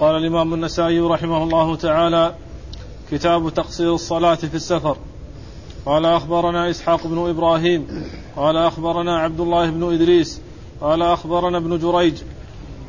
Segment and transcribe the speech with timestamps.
[0.00, 2.34] قال الإمام النسائي رحمه الله تعالى
[3.10, 4.96] كتاب تقصير الصلاة في السفر.
[5.86, 7.86] قال أخبرنا إسحاق بن إبراهيم
[8.36, 10.40] قال أخبرنا عبد الله بن إدريس
[10.80, 12.14] قال أخبرنا ابن جريج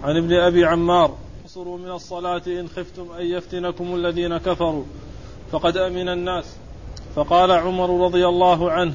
[0.03, 1.11] عن ابن أبي عمار
[1.43, 4.83] اقصروا من الصلاة إن خفتم أن يفتنكم الذين كفروا
[5.51, 6.45] فقد أمن الناس.
[7.15, 8.93] فقال عمر رضي الله عنه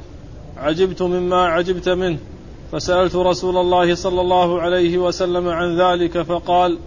[0.56, 2.18] عجبت مما عجبت منه
[2.72, 6.78] فسألت رسول الله صلى الله عليه وسلم عن ذلك فقال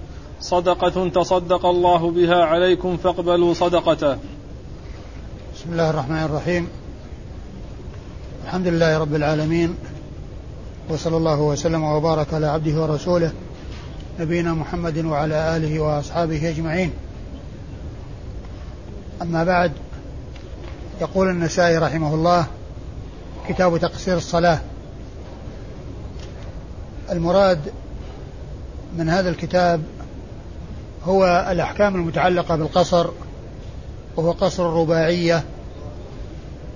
[0.42, 4.18] صدقة تصدق الله بها عليكم فاقبلوا صدقته.
[5.56, 6.68] بسم الله الرحمن الرحيم.
[8.46, 9.76] الحمد لله رب العالمين.
[10.90, 13.32] وصلى الله وسلم وبارك على عبده ورسوله
[14.20, 16.92] نبينا محمد وعلى آله وأصحابه أجمعين.
[19.22, 19.72] أما بعد
[21.02, 22.48] يقول النسائي رحمه الله
[23.48, 24.60] كتاب تقصير الصلاة.
[27.12, 27.60] المراد
[28.98, 29.82] من هذا الكتاب
[31.04, 33.10] هو الأحكام المتعلقة بالقصر
[34.16, 35.44] وهو قصر الرباعية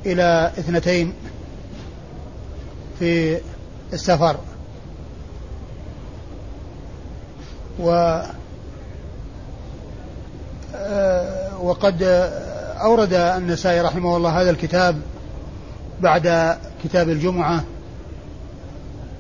[0.05, 1.13] إلى اثنتين
[2.99, 3.39] في
[3.93, 4.37] السفر.
[7.79, 8.21] و
[10.75, 12.03] آه، وقد
[12.81, 15.01] أورد النسائي رحمه الله هذا الكتاب
[16.01, 17.63] بعد كتاب الجمعة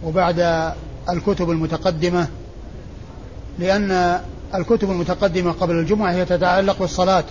[0.03, 0.71] وبعد
[1.09, 2.27] الكتب المتقدمة
[3.59, 4.19] لأن
[4.55, 7.23] الكتب المتقدمة قبل الجمعة هي تتعلق بالصلاة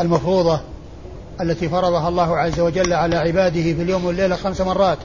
[0.00, 0.60] المفروضة
[1.40, 4.98] التي فرضها الله عز وجل على عباده في اليوم والليلة خمس مرات.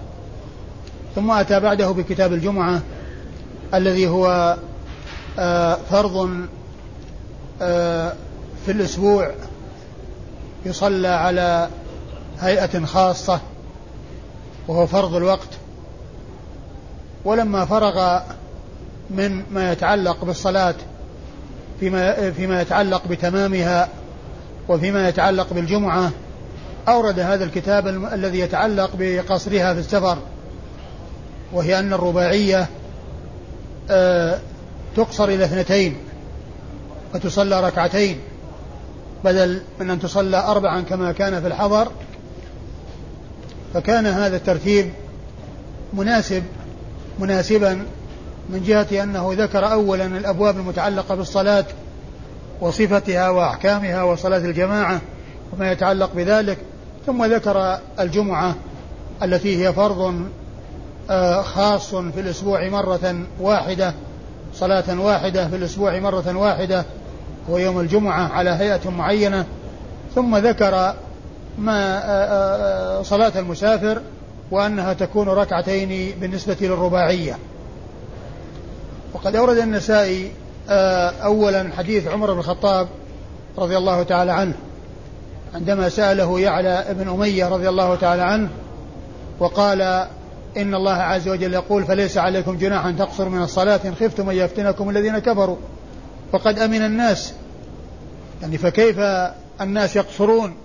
[1.16, 2.82] ثم أتى بعده بكتاب الجمعة
[3.74, 4.58] الذي هو
[5.40, 6.30] آه، فرض
[7.62, 8.14] آه،
[8.66, 9.32] في الأسبوع
[10.66, 11.70] يصلى على
[12.40, 13.40] هيئة خاصة
[14.68, 15.50] وهو فرض الوقت.
[17.26, 18.20] ولما فرغ
[19.10, 20.76] من ما يتعلق بالصلاة
[21.84, 23.90] فيما فيما يتعلق بتمامها
[24.70, 26.12] وفيما يتعلق بالجمعة
[26.88, 30.18] أورد هذا الكتاب الذي يتعلق بقصرها في السفر
[31.54, 32.68] وهي أن الرباعية
[33.90, 34.40] آه،
[34.96, 35.98] تقصر إلى اثنتين
[37.16, 38.20] وتصلى ركعتين
[39.24, 41.88] بدل من أن تصلى أربعا كما كان في الحضر.
[43.74, 44.90] فكان هذا الترتيب
[45.94, 46.44] مناسب
[47.20, 47.86] مناسبا
[48.50, 51.66] من جهة أنه ذكر أولا الأبواب المتعلقة بالصلاة
[52.62, 55.02] وصفتها وأحكامها وصلاة الجماعة
[55.54, 56.58] وما يتعلق بذلك
[57.06, 58.56] ثم ذكر الجمعة
[59.24, 60.14] التي هي فرض
[61.10, 63.94] آه، خاص في الأسبوع مرة واحدة
[64.54, 66.86] صلاة واحدة في الأسبوع مرة واحدة
[67.50, 69.46] هو يوم الجمعة على هيئة معينة.
[70.16, 70.94] ثم ذكر
[71.58, 74.02] ما آه، آه، صلاة المسافر
[74.52, 77.38] وأنها تكون ركعتين بالنسبة للرباعية.
[79.14, 80.32] وقد أورد النسائي
[80.70, 82.88] آه، أولا حديث عمر بن الخطاب
[83.58, 84.54] رضي الله تعالى عنه
[85.56, 88.50] عندما سأله يعلى بن أمية رضي الله تعالى عنه
[89.40, 89.82] وقال
[90.58, 94.36] إن الله عز وجل يقول فليس عليكم جناح أن تقصروا من الصلاة إن خفتم أن
[94.36, 95.58] يفتنكم الذين كفروا.
[96.32, 97.34] فقد أمن الناس
[98.42, 99.00] يعني فكيف
[99.62, 100.56] الناس يقصرون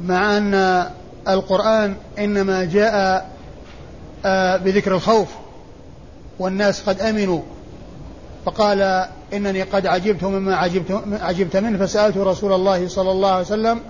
[0.00, 0.84] مع أن
[1.28, 3.26] القرآن إنما جاء
[4.24, 5.28] آه، بذكر الخوف؟
[6.42, 7.40] والناس قد أمنوا.
[8.44, 13.80] فقال إنني قد عجبت مما عجبت, عجبت منه فسألت رسول الله صلى الله عليه وسلم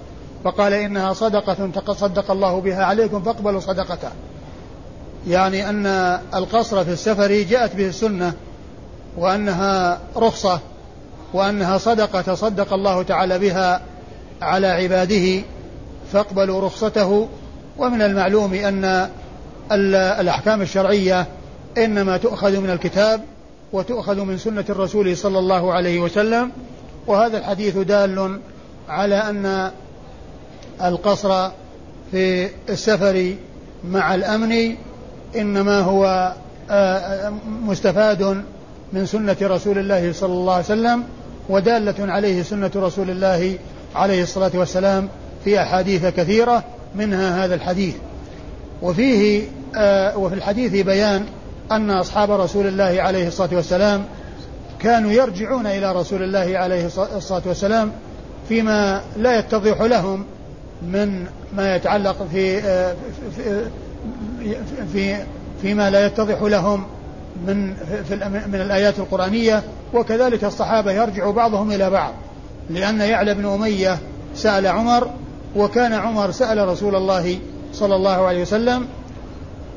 [0.44, 4.08] فقال إنها صدقة تصدق الله بها عليكم فاقبلوا صدقته.
[5.28, 5.86] يعني أن
[6.34, 8.32] القصر في السفر جاءت به السنة
[9.16, 10.60] وأنها رخصة
[11.34, 13.82] وأنها صدقة تصدق الله تعالى بها
[14.42, 15.42] على عباده
[16.12, 17.28] فاقبلوا رخصته.
[17.78, 19.08] ومن المعلوم أن
[20.20, 21.26] الأحكام الشرعية
[21.78, 23.20] إنما تؤخذ من الكتاب
[23.72, 26.50] وتؤخذ من سنة الرسول صلى الله عليه وسلم
[27.06, 28.40] وهذا الحديث دال
[28.88, 29.70] على أن
[30.82, 31.50] القصر
[32.10, 33.34] في السفر
[33.84, 34.74] مع الأمن
[35.36, 36.32] إنما هو
[36.70, 37.32] آه،
[37.66, 38.42] مستفاد
[38.92, 41.04] من سنة رسول الله صلى الله عليه وسلم
[41.48, 43.58] ودالة عليه سنة رسول الله
[43.94, 45.08] عليه الصلاة والسلام
[45.44, 46.64] في أحاديث كثيرة
[46.94, 47.94] منها هذا الحديث.
[48.82, 49.42] وفيه
[49.76, 51.26] آه، وفي الحديث بيان
[51.76, 54.04] أن أصحاب رسول الله عليه الصلاة والسلام
[54.80, 56.86] كانوا يرجعون إلى رسول الله عليه
[57.16, 57.92] الصلاة والسلام
[58.48, 60.24] فيما لا يتضح لهم
[60.82, 61.26] من
[61.56, 62.94] ما يتعلق في آه،
[63.36, 63.66] في,
[64.92, 65.16] في
[65.62, 66.84] فيما لا يتضح لهم
[67.46, 67.75] من
[68.08, 68.14] في
[68.52, 69.62] من الآيات القرآنية.
[69.94, 72.12] وكذلك الصحابة يرجع بعضهم إلى بعض
[72.70, 73.98] لأن يعلى بن أمية
[74.34, 75.10] سأل عمر
[75.56, 77.38] وكان عمر سأل رسول الله
[77.72, 78.86] صلى الله عليه وسلم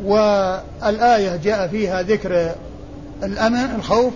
[0.03, 2.51] والآية جاء فيها ذكر
[3.23, 4.13] الأمن الخوف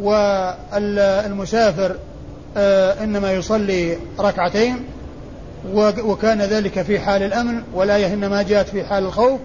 [0.00, 1.96] والمسافر
[2.56, 4.84] آه، إنما يصلي ركعتين
[6.04, 9.40] وكان ذلك في حال الأمن والآية إنما جاءت في حال الخوف.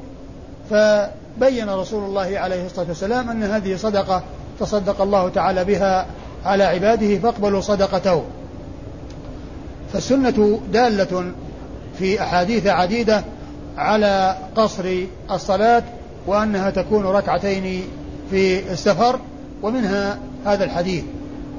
[0.69, 4.23] فبين رسول الله عليه الصلاة والسلام أن هذه صدقة
[4.59, 6.05] تصدق الله تعالى بها
[6.45, 8.23] على عباده فاقبلوا صدقته.
[9.93, 11.31] فالسنة دالة
[11.99, 13.23] في أحاديث عديدة
[13.77, 14.95] على قصر
[15.31, 15.83] الصلاة
[16.27, 17.83] وأنها تكون ركعتين
[18.31, 19.19] في السفر
[19.63, 21.03] ومنها هذا الحديث.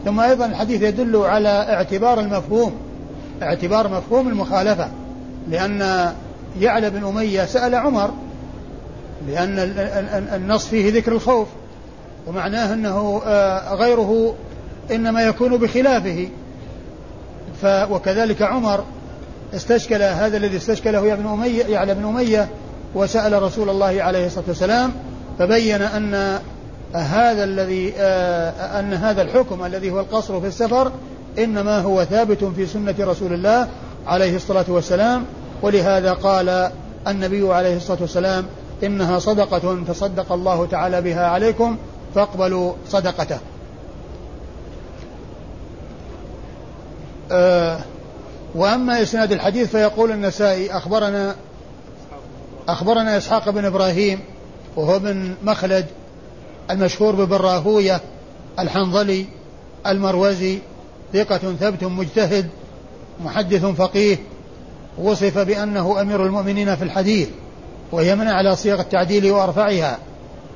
[0.05, 2.73] ثم أيضا الحديث يدل على اعتبار المفهوم
[3.43, 4.89] اعتبار مفهوم المخالفة
[5.51, 6.13] لأن
[6.61, 8.11] يعلى بن أمية سأل عمر
[9.29, 9.59] لأن
[10.35, 11.49] النص فيه ذكر الخوف
[12.27, 14.35] ومعناه أنه آه، غيره
[14.91, 16.29] إنما يكون بخلافه.
[17.62, 18.85] ف وكذلك عمر
[19.56, 22.49] استشكل هذا الذي استشكله يا ابن أمية يعلى بن أمية
[22.94, 24.93] وسأل رسول الله عليه الصلاة والسلام
[25.38, 26.41] فبين أن
[26.94, 30.93] هذا الذي آه، أن هذا الحكم الذي هو القصر في السفر
[31.38, 33.69] إنما هو ثابت في سنة رسول الله
[34.06, 35.25] عليه الصلاة والسلام
[35.62, 36.70] ولهذا قال
[37.09, 38.47] النبي عليه الصلاة والسلام
[38.85, 41.76] إنها صدقة تصدق الله تعالى بها عليكم
[42.14, 43.38] فاقبلوا صدقته.
[47.32, 47.79] أه
[48.55, 51.35] وأما إسناد الحديث فيقول النسائي أخبرنا
[52.69, 54.21] أخبرنا إسحاق بن إبراهيم
[54.77, 55.87] وهو بن مخلد
[56.71, 58.01] المشهور ببن راهوية
[58.59, 59.27] الحنظلي
[59.87, 60.59] المروزي
[61.13, 62.49] ثقة ثبت مجتهد
[63.25, 64.19] محدث فقيه
[64.99, 67.29] وصف بأنه أمير المؤمنين في الحديث
[67.93, 69.99] وهي من على صيغ التعديل وأرفعها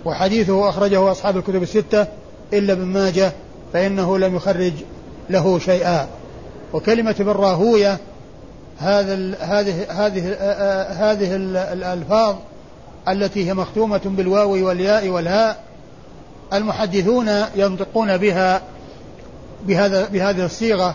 [0.05, 2.07] وحديثه أخرجه أصحاب الكتب الستة
[2.53, 3.33] إلا ابن ماجه
[3.73, 4.73] فإنه لم يخرج
[5.31, 6.09] له شيئا.
[6.73, 7.99] وكلمة بالراهوية
[8.79, 10.35] هذا هذه هذه
[10.91, 11.37] هذه
[11.73, 12.37] الألفاظ
[13.09, 15.65] التي هي مختومة بالواو والياء والهاء
[16.53, 18.63] المحدثون ينطقون بها
[19.67, 20.95] بهذا بهذه الصيغة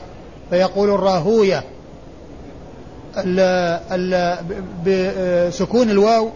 [0.49, 1.63] فيقول الراهوية
[4.85, 6.29] بسكون الواو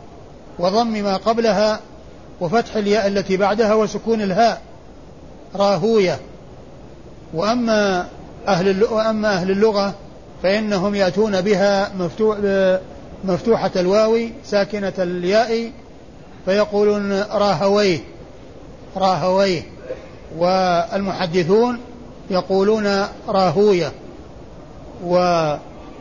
[0.59, 1.80] وضم ما قبلها
[2.41, 4.62] وفتح الياء التي بعدها وسكون الهاء.
[5.56, 6.19] راهوية.
[7.33, 8.07] وأما
[8.47, 9.94] أهل وأما أهل اللغة
[10.44, 12.38] فإنهم يأتون بها مفتوح
[13.24, 15.71] مفتوحة الواو ساكنة الياء
[16.45, 18.00] فيقولون راهويه
[18.97, 19.62] راهويه.
[20.38, 21.80] والمحدثون
[22.30, 23.91] يقولون راهوية.
[25.06, 25.56] و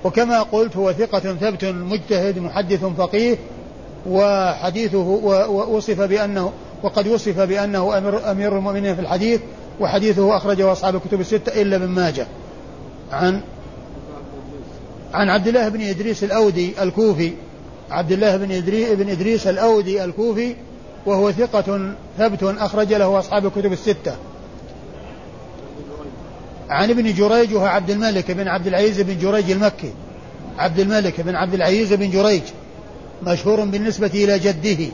[0.05, 3.37] وكما قلت هو ثقة ثبت مجتهد محدث فقيه
[4.07, 4.99] وحديثه
[5.49, 6.53] وصف بأنه
[6.83, 9.41] وقد وصف بأنه أمير, أمير المؤمنين في الحديث
[9.81, 12.27] وحديثه أخرجه أصحاب الكتب الستة إلا ابن ماجه.
[13.13, 13.41] عن
[15.15, 17.33] عن عبد الله بن إدريس الأودي الكوفي.
[17.91, 20.55] عبد الله بن إدريس, بن إدريس الأودي الكوفي
[21.07, 24.17] وهو ثقة ثبت أخرج له أصحاب الكتب الستة.
[26.69, 29.93] عن ابن جريج وهو عبد الملك بن عبد العزيز بن جريج المكي.
[30.59, 32.43] عبد الملك بن عبد العزيز بن جريج
[33.23, 34.87] مشهور بالنسبة إلى جده.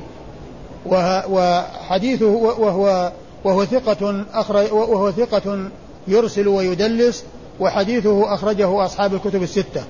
[0.87, 3.13] وحديثه وهو
[3.44, 5.70] وهو ثقة أخرج وهو ثقة
[6.08, 7.25] يرسل ويدلس
[7.61, 9.85] وحديثه أخرجه أصحاب الكتب الستة.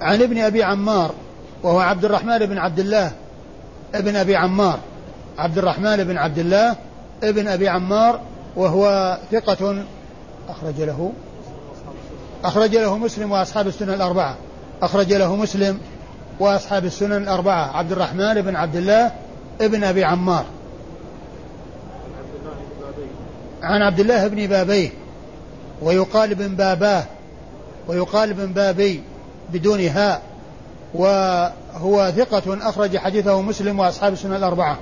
[0.00, 1.10] عن ابن أبي عمار
[1.62, 3.12] وهو عبد الرحمن بن عبد الله
[3.94, 4.78] ابن أبي عمار.
[5.38, 6.76] عبد الرحمن بن عبد الله
[7.22, 8.20] ابن أبي عمار
[8.56, 9.84] وهو ثقة
[10.48, 11.12] أخرج له
[12.44, 14.36] أخرج له مسلم وأصحاب السنن الأربعة.
[14.82, 15.78] أخرج له مسلم
[16.40, 17.76] وأصحاب السنن الأربعة.
[17.76, 19.12] عبد الرحمن بن عبد الله
[19.60, 20.44] ابن أبي عمار.
[23.64, 24.90] عن عبد الله بن بابيه
[25.82, 27.04] ويقال ابن باباه
[27.88, 29.02] ويقال ابن بابي
[29.52, 30.22] بدون هاء
[30.94, 34.78] وهو ثقة أخرج حديثه مسلم وأصحاب السنن الأربعة.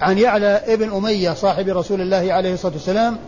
[0.00, 3.18] عن يعلى ابن أمية صاحب رسول الله عليه الصلاة والسلام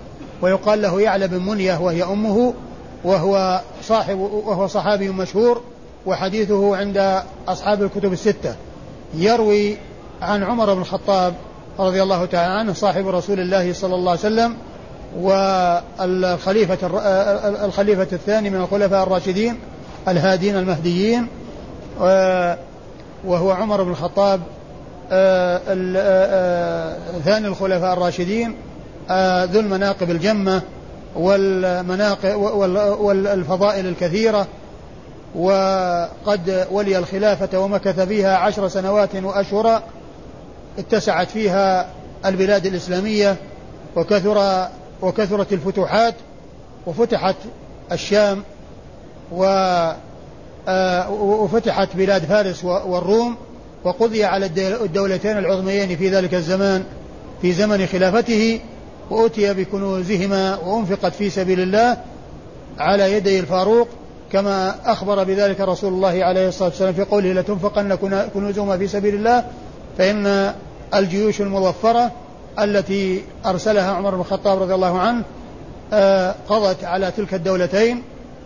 [0.42, 2.54] ويقال له يعلى بن منية وهي أمه
[3.04, 5.62] وهو صاحب وهو صحابي مشهور
[6.06, 8.56] وحديثه عند أصحاب الكتب الستة.
[9.14, 9.76] يروي
[10.22, 11.34] عن عمر بن الخطاب
[11.78, 14.56] رضي الله تعالى عنه صاحب رسول الله صلى الله عليه وسلم
[15.20, 16.78] والخليفة
[17.64, 19.58] الخليفة الثاني من الخلفاء الراشدين
[20.08, 21.26] الهادين المهديين
[23.24, 24.40] وهو عمر بن الخطاب
[25.12, 28.56] آه، آه، آه، ثاني الخلفاء الراشدين
[29.52, 30.62] ذو المناقب الجمة
[31.16, 32.36] والمناقب
[33.00, 34.46] والفضائل الكثيرة
[35.34, 39.82] وقد ولي الخلافة ومكث فيها عشر سنوات وأشهرا
[40.78, 41.86] اتسعت فيها
[42.26, 43.36] البلاد الإسلامية
[43.96, 44.68] وكثر
[45.02, 46.14] وكثرت الفتوحات
[46.86, 47.36] وفتحت
[47.92, 48.42] الشام
[49.32, 49.44] و
[51.20, 53.36] وفتحت بلاد فارس والروم
[53.84, 56.84] وقضي على الدولتين العظميين في ذلك الزمان
[57.42, 58.60] في زمن خلافته
[59.10, 61.96] وأتي بكنوزهما وأنفقت في سبيل الله
[62.78, 63.88] على يدي الفاروق
[64.32, 67.94] كما أخبر بذلك رسول الله عليه الصلاة والسلام في قوله لتنفقن
[68.34, 69.44] كنوزهما في سبيل الله
[69.98, 70.54] فإن
[70.94, 72.10] الجيوش المظفرة
[72.58, 75.22] التي أرسلها عمر بن الخطاب رضي الله عنه
[75.92, 78.02] آه، قضت على تلك الدولتين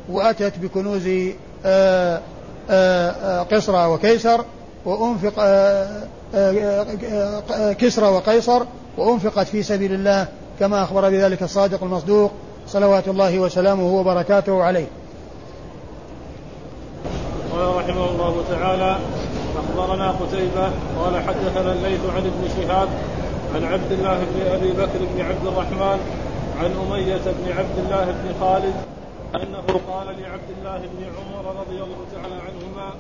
[0.09, 1.09] وأتت بكنوز
[1.65, 2.21] آه،
[2.71, 4.45] آه، قصرى وكيسر
[4.85, 5.33] وأنفق
[7.73, 8.63] كسرى وقيصر
[8.99, 10.27] وأنفقت في سبيل الله
[10.61, 12.31] كما أخبر بذلك الصادق المصدوق
[12.67, 14.87] صلوات الله وسلامه وبركاته عليه.
[17.53, 18.99] قال رحمه الله تعالى
[19.67, 22.89] أخبرنا قتيبة قال حدثنا الليث عن ابن شهاب
[23.55, 25.99] عن عبد الله بن أبي بكر بن عبد الرحمن
[26.59, 28.75] عن أمية بن عبد الله بن خالد
[29.35, 32.93] أنه قال لعبد الله بن عمر رضي الله تعالى عنهما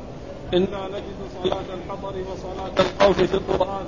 [0.54, 3.84] إنا نجد صلاة الحضر وصلاة الخوف في القرآن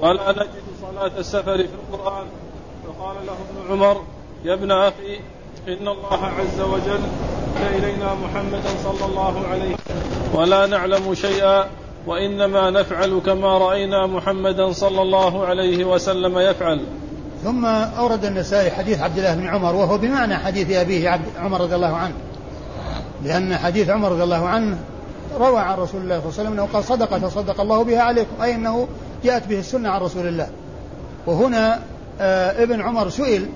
[0.00, 2.26] ولا نجد صلاة السفر في القرآن.
[2.86, 4.02] فقال له ابن عمر
[4.44, 5.20] يا ابن أخي
[5.68, 7.00] إن الله عز وجل
[7.56, 9.76] إلينا محمدا صلى الله عليه
[10.34, 11.66] ولا نعلم شيئا
[12.06, 16.80] وإنما نفعل كما رأينا محمدا صلى الله عليه وسلم يفعل.
[17.44, 21.74] ثم أورد النسائي حديث عبد الله بن عمر وهو بمعنى حديث أبيه عبد عمر رضي
[21.74, 22.14] الله عنه.
[23.24, 24.78] لأن حديث عمر رضي الله عنه
[25.38, 28.42] روى عن رسول الله صلى الله عليه وسلم أنه قال صدقة صدق الله بها عليكم
[28.42, 28.88] أي أنه
[29.24, 30.48] جاءت به السنة عن رسول الله.
[31.26, 31.80] وهنا
[32.20, 33.46] آه ابن عمر سئل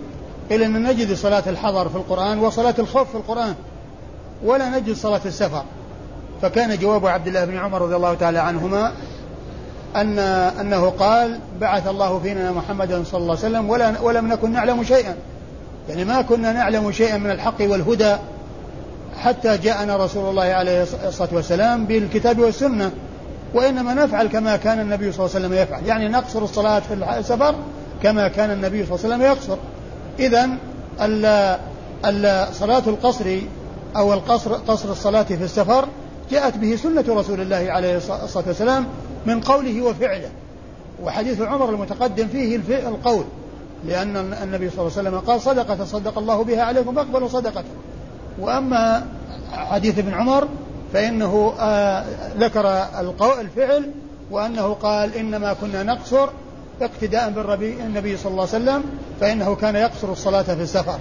[0.50, 3.54] إلى أن نجد صلاة الحضر في القرآن وصلاة الخوف في القرآن
[4.44, 5.62] ولا نجد صلاة السفر.
[6.42, 8.92] فكان جواب عبد الله بن عمر رضي الله تعالى عنهما
[9.96, 10.18] أن
[10.60, 15.16] أنه قال بعث الله فينا محمدا صلى الله عليه وسلم ولا ولم نكن نعلم شيئا.
[15.88, 18.16] يعني ما كنا نعلم شيئا من الحق والهدى
[19.18, 22.90] حتى جاءنا رسول الله عليه الصلاة والسلام بالكتاب والسنة
[23.54, 25.86] وإنما نفعل كما كان النبي صلى الله عليه وسلم يفعل.
[25.86, 27.54] يعني نقصر الصلاة في السفر
[28.02, 29.56] كما كان النبي صلى الله عليه وسلم يقصر.
[30.18, 30.48] إذا
[32.52, 33.38] صلاة القصر
[33.96, 35.88] أو القصر قصر الصلاة في السفر
[36.30, 38.86] جاءت به سنة رسول الله عليه الصلاة والسلام
[39.26, 40.30] من قوله وفعله.
[41.02, 42.56] وحديث عمر المتقدم فيه
[42.88, 43.24] القول
[43.84, 47.70] لأن النبي صلى الله عليه وسلم قال صدقة صدق الله بها عليكم فاقبلوا صدقته
[48.38, 49.06] وأما
[49.52, 50.48] حديث ابن عمر
[50.92, 52.04] فإنه آه
[52.38, 52.86] ذكر
[53.40, 53.90] الفعل
[54.30, 56.28] وأنه قال إنما كنا نقصر
[56.82, 58.84] اقتداء بالنبي صلى الله عليه وسلم
[59.20, 60.98] فإنه كان يقصر الصلاة في السفر.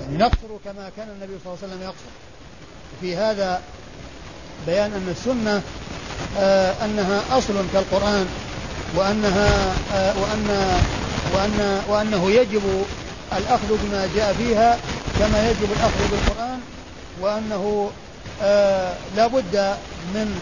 [0.00, 2.10] يعني نقصر كما كان النبي صلى الله عليه وسلم يقصر.
[3.00, 3.60] في هذا
[4.66, 5.62] بيان أن السنة
[6.38, 8.26] آه أنها أصل كالقرآن
[8.96, 10.80] وأنها آه وأن
[11.34, 12.62] وأن وأنه يجب
[13.36, 14.78] الأخذ بما جاء فيها
[15.18, 16.60] كما يجب الأخذ بالقرآن
[17.20, 17.90] وأنه
[18.42, 19.74] آه لا بد
[20.14, 20.40] من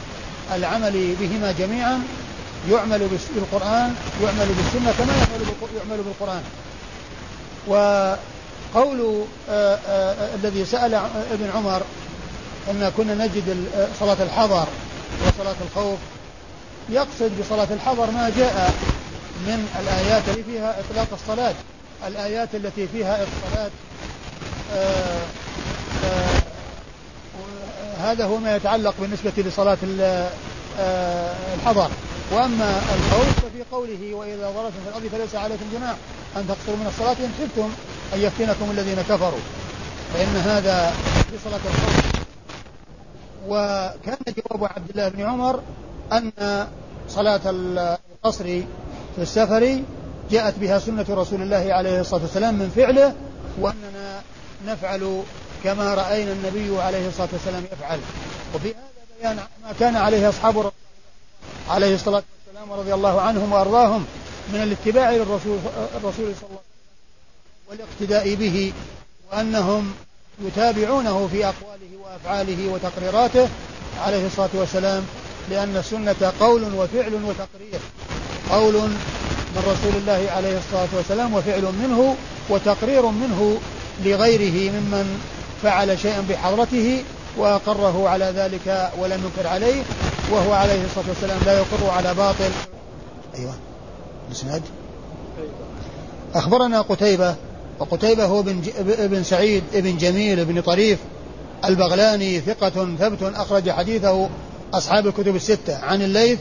[0.55, 2.03] العمل بهما جميعا
[2.71, 5.13] يعمل بالقرآن يعمل بالسنة كما
[5.77, 6.43] يعمل بالقرآن.
[7.67, 9.25] وقول
[10.35, 10.95] الذي سأل
[11.33, 11.83] ابن عمر
[12.71, 13.69] أن كنا نجد
[14.01, 14.67] صلاة الحضر
[15.27, 15.99] وصلاة الخوف.
[16.89, 18.75] يقصد بصلاة الحضر ما جاء
[19.47, 21.55] من الآيات اللي فيها إطلاق الصلاة.
[22.07, 23.71] الآيات التي فيها الصلاة
[24.75, 25.21] آه،
[26.05, 26.43] آه،
[27.99, 29.79] هذا هو ما يتعلق بالنسبة لصلاة
[30.81, 31.91] آه، الحضر.
[32.31, 35.95] وأما الخوف ففي قوله وإذا ضربتم في الأرض فليس عليكم جناح.
[36.37, 37.71] أن تقصروا من الصلاة إن خفتم
[38.15, 39.41] أن يفتنكم الذين كفروا.
[40.15, 40.95] فإن هذا
[41.31, 42.16] في صلاة الخوف.
[43.49, 45.61] وكان جواب عبد الله بن عمر
[46.13, 46.33] أن
[47.09, 48.45] صلاة القصر
[49.17, 49.81] في السفر
[50.31, 53.15] جاءت بها سنة رسول الله عليه الصلاة والسلام من فعله
[53.61, 54.21] وأننا
[54.67, 55.23] نفعل
[55.65, 57.99] كما رأينا النبي عليه الصلاة والسلام يفعل.
[58.55, 58.77] وفي هذا
[59.21, 60.73] بيان ما كان عليه أصحاب
[61.69, 64.05] عليه الصلاة والسلام رضي الله عنهم وأرضاهم
[64.53, 65.59] من الاتباع للرسول
[65.97, 66.61] الرسول صلى الله
[67.71, 68.73] عليه وسلم والاقتداء به
[69.33, 69.95] وأنهم
[70.41, 73.49] يتابعونه في أقواله وأفعاله وتقريراته
[74.07, 75.03] عليه الصلاة والسلام
[75.51, 77.81] لأن السنة قول وفعل وتقرير.
[78.51, 78.75] قول
[79.55, 82.17] من رسول الله عليه الصلاة والسلام وفعل منه
[82.49, 83.59] وتقرير منه
[84.05, 85.21] لغيره ممن
[85.63, 87.05] فعل شيئا بحضرته
[87.37, 89.83] وأقره على ذلك ولم ينكر عليه
[90.31, 92.51] وهو عليه الصلاة والسلام لا يقر على باطل.
[93.39, 93.55] أيوة.
[94.31, 94.63] مسند
[96.35, 97.35] أخبرنا قتيبة
[97.81, 100.99] وقتيبة هو بن, ابن سعيد ابن جميل بن طريف
[101.65, 104.29] البغلاني ثقة ثبت أخرج حديثه
[104.75, 106.39] أصحاب الكتب الستة عن الليث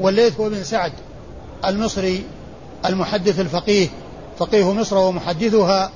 [0.00, 0.92] والليث هو بن سعد
[1.64, 2.24] المصري
[2.86, 3.88] المحدث الفقيه.
[4.38, 5.90] فقيه مصر ومحدثها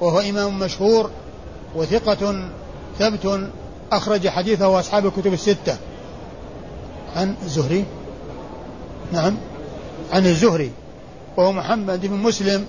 [0.00, 1.10] وهو إمام مشهور
[1.76, 2.50] وثقة
[2.98, 3.50] ثبت
[3.92, 5.76] أخرج حديثه أصحاب الكتب الستة.
[7.16, 7.84] عن الزهري؟
[9.12, 9.36] نعم.
[10.12, 10.70] عن الزهري.
[11.36, 12.66] وهو محمد بن مسلم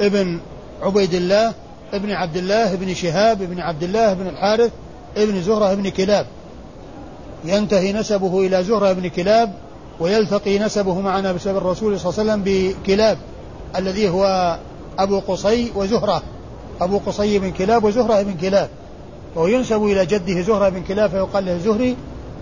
[0.00, 0.40] ابن
[0.82, 1.52] عبيد الله
[1.94, 4.70] ابن عبد الله ابن شهاب ابن عبد الله بن الحارث
[5.16, 6.26] ابن زهرة ابن كلاب.
[7.44, 9.52] ينتهي نسبه إلى زهرة بن كلاب
[10.00, 13.18] ويلتقي نسبه مع نسب الرسول صلى الله عليه وسلم بكلاب
[13.76, 14.58] الذي هو
[14.98, 16.22] أبو قصي وزهرة.
[16.80, 18.68] أبو قصي بن كلاب وزهرة بن كلاب.
[19.36, 21.96] وينسب إلى جده زهرة بن كلاب فيقال له الزهري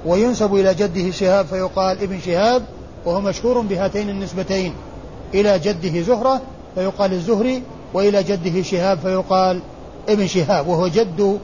[0.06, 2.62] وينسب إلى جده شهاب فيقال ابن شهاب.
[3.06, 4.74] وهو مشهور بهاتين النسبتين.
[5.34, 6.40] إلى جده زهرة
[6.74, 7.62] فيقال الزهري.
[7.94, 9.60] وإلى جده شهاب فيقال
[10.08, 11.40] ابن شهاب وهو جد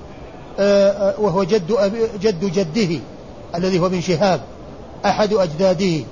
[0.59, 1.73] آه، آه، وهو جد
[2.21, 3.01] جد جده
[3.55, 4.41] الذي هو ابن شهاب
[5.07, 6.05] أحد أجداده.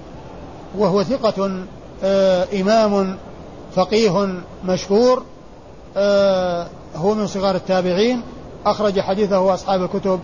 [0.78, 1.64] وهو ثقة
[2.04, 3.16] آه، إمام
[3.74, 5.22] فقيه مشهور
[6.96, 8.22] هو من صغار التابعين
[8.66, 10.20] أخرج حديثه أصحاب الكتب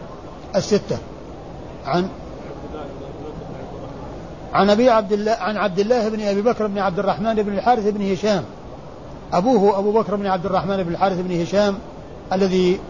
[0.57, 0.99] الستة.
[1.87, 2.09] عن
[4.53, 7.87] عن أبي عبد الله عن عبد الله بن أبي بكر بن عبد الرحمن بن الحارث
[7.87, 8.45] بن هشام.
[9.33, 11.75] أبوه أبو بكر بن عبد الرحمن بن الحارث بن هشام
[12.33, 12.81] الذي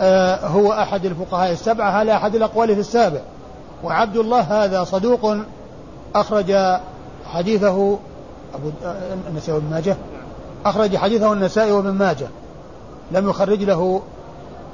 [0.00, 3.20] آه هو أحد الفقهاء السبعة هذا أحد الأقوال في السابع.
[3.84, 5.36] وعبد الله هذا صدوق
[6.14, 6.54] أخرج
[7.26, 7.98] حديثه
[8.84, 8.94] آه،
[9.30, 9.96] النسائي وابن ماجه.
[10.64, 12.28] أخرج حديثه النسائي وابن ماجه.
[13.12, 14.02] لم يخرج له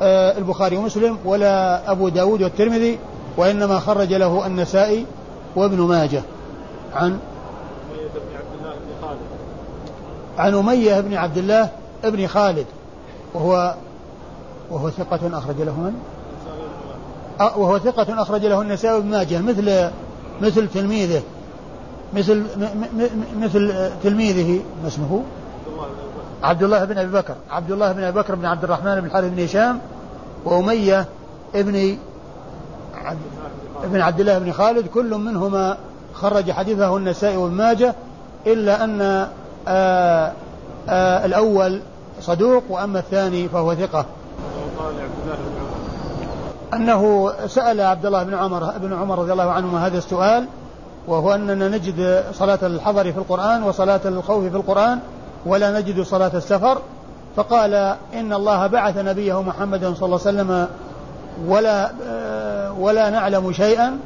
[0.02, 2.98] آه البخاري ومسلم ولا أبو داود والترمذي
[3.36, 5.06] وإنما خرج له النسائي
[5.56, 6.22] وابن ماجه.
[6.94, 7.18] عن
[10.38, 11.68] عن أمية بن عبد الله
[12.04, 12.66] بن خالد
[13.34, 13.74] وهو
[14.70, 15.94] وهو ثقة أخرج له من؟
[17.40, 19.90] وهو ثقة أخرج له النسائي بن ماجه مثل
[20.40, 21.22] مثل تلميذه
[22.14, 22.46] مثل
[23.40, 25.22] مثل تلميذه ما اسمه؟
[26.42, 29.30] عبد الله بن أبي بكر عبد الله بن أبي بكر بن عبد الرحمن بن الحارث
[29.32, 29.78] بن هشام
[30.44, 31.06] وأمية
[31.54, 31.96] ابن
[33.84, 35.76] ابن عبد الله بن خالد كل منهما
[36.14, 37.94] خرج حديثه النسائي وابن ماجه
[38.46, 39.28] إلا أن
[39.68, 40.32] آآ آه،
[40.88, 41.80] آآ آه، الأول
[42.20, 44.04] صدوق وأما الثاني فهو ثقة.
[46.74, 50.46] أنه سأل عبد الله بن عمر ابن عمر رضي الله عنهما هذا السؤال
[51.06, 54.98] وهو أننا نجد صلاة الحضر في القرآن وصلاة الخوف في القرآن
[55.46, 56.78] ولا نجد صلاة السفر.
[57.36, 57.74] فقال
[58.14, 60.68] إن الله بعث نبيه محمدا صلى الله عليه وسلم
[61.46, 63.98] ولا آه، ولا نعلم شيئا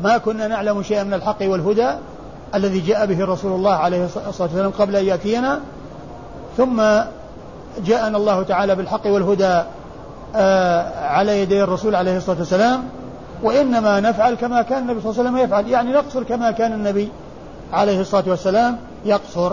[0.00, 1.90] ما كنا نعلم شيئا من الحق والهدى
[2.54, 5.60] الذي جاء به رسول الله عليه الصلاة والسلام قبل أن يأتينا
[6.56, 6.82] ثم
[7.86, 9.62] جاءنا الله تعالى بالحق والهدى
[10.36, 12.84] آه، على يدي الرسول عليه الصلاة والسلام
[13.42, 17.08] وإنما نفعل كما كان النبي صلى الله عليه وسلم يفعل يعني نقصر كما كان النبي
[17.72, 19.52] عليه الصلاة والسلام يقصر.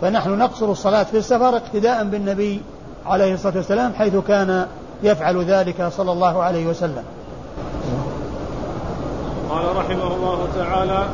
[0.00, 2.62] فنحن نقصر الصلاة في السفر اقتداء بالنبي
[3.06, 4.66] عليه الصلاة والسلام حيث كان
[5.02, 7.04] يفعل ذلك صلى الله عليه وسلم.
[9.50, 11.08] قال رحمه الله تعالى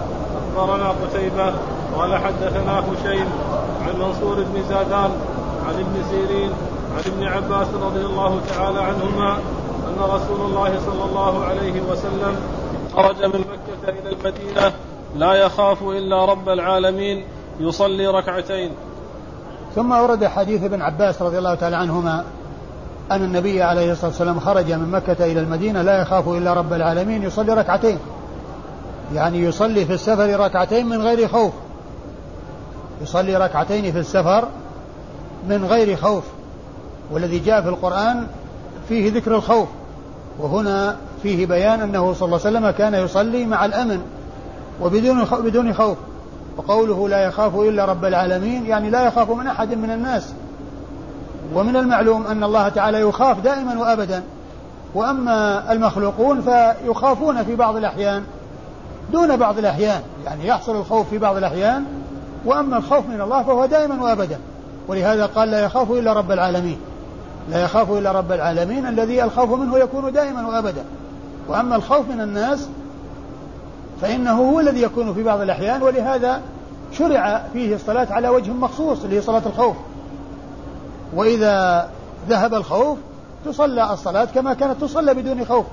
[0.55, 1.53] أخبرنا قتيبة
[1.97, 3.27] قال حدثنا هشيم
[3.87, 5.11] عن منصور بن زادان
[5.69, 6.51] عن ابن سيرين
[6.97, 9.39] عن ابن عباس رضي الله تعالى عنهما
[9.89, 12.37] أن رسول الله صلى الله عليه وسلم
[12.97, 14.73] خرج من مكة إلى المدينة
[15.17, 17.25] لا يخاف إلا رب العالمين
[17.61, 18.71] يصلي ركعتين.
[19.75, 22.25] ثم ورد حديث ابن عباس رضي الله تعالى عنهما
[23.11, 27.23] أن النبي عليه الصلاة والسلام خرج من مكة إلى المدينة لا يخاف إلا رب العالمين
[27.23, 27.99] يصلي ركعتين.
[29.13, 31.53] يعني يصلي في السفر ركعتين من غير خوف.
[33.03, 34.49] يصلي ركعتين في السفر
[35.49, 36.25] من غير خوف.
[37.11, 38.27] والذي جاء في القرآن
[38.89, 39.69] فيه ذكر الخوف.
[40.39, 44.03] وهنا فيه بيان أنه صلى الله عليه وسلم كان يصلي مع الأمن
[44.81, 45.97] وبدون بدون خوف.
[46.57, 50.33] وقوله لا يخاف إلا رب العالمين يعني لا يخاف من أحد من الناس.
[51.55, 54.23] ومن المعلوم أن الله تعالى يخاف دائما وأبدا.
[54.95, 58.23] وأما المخلوقون فيخافون في بعض الأحيان.
[59.13, 60.03] دون بعض الأحيان.
[60.25, 61.85] يعني يحصل الخوف في بعض الأحيان
[62.45, 64.39] وأما الخوف من الله فهو دائما وأبدا.
[64.89, 66.79] ولهذا قال لا يخاف إلا رب العالمين.
[67.51, 70.85] لا يخاف إلا رب العالمين الذي الخوف منه يكون دائما وأبدا.
[71.49, 72.69] وأما الخوف من الناس
[74.03, 76.41] فإنه هو الذي يكون في بعض الأحيان ولهذا
[76.93, 79.77] شرع فيه الصلاة على وجه مخصوص اللي هي صلاة الخوف.
[81.15, 81.89] وإذا
[82.29, 82.99] ذهب الخوف
[83.45, 85.67] تصلى الصلاة كما كانت تصلى بدون خوف.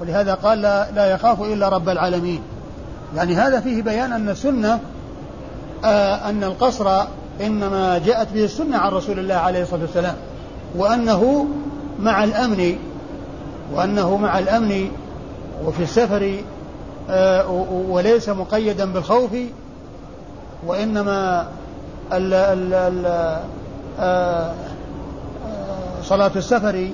[0.00, 0.62] ولهذا قال
[0.94, 2.42] لا, يخاف إلا رب العالمين.
[3.16, 4.80] يعني هذا فيه بيان أن السنة
[5.84, 7.04] آه أن القصر
[7.40, 10.14] إنما جاءت به السنة عن رسول الله عليه الصلاة والسلام
[10.76, 11.46] وأنه
[12.00, 12.76] مع الأمن
[13.72, 14.88] وأنه مع الأمن
[15.64, 16.36] وفي السفر
[17.10, 17.50] آه
[17.88, 19.30] وليس مقيدا بالخوف
[20.66, 21.48] وإنما
[22.12, 23.06] ال ال ال
[24.00, 24.52] آه
[26.02, 26.88] صلاة السفر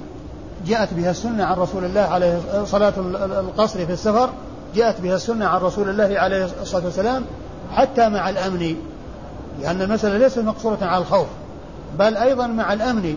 [0.67, 2.93] جاءت بها السنة عن رسول الله عليه صلاة
[3.41, 4.31] القصر في السفر
[4.75, 7.25] جاءت بها السنة عن رسول الله عليه الصلاة والسلام
[7.73, 8.77] حتى مع الأمن
[9.61, 11.27] لأن المسألة ليست مقصورة على الخوف
[11.99, 13.17] بل أيضا مع الأمن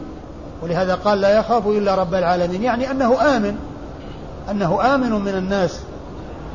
[0.61, 3.57] ولهذا قال لا يخاف إلا رب العالمين يعني أنه آمن
[4.51, 5.79] أنه آمن من الناس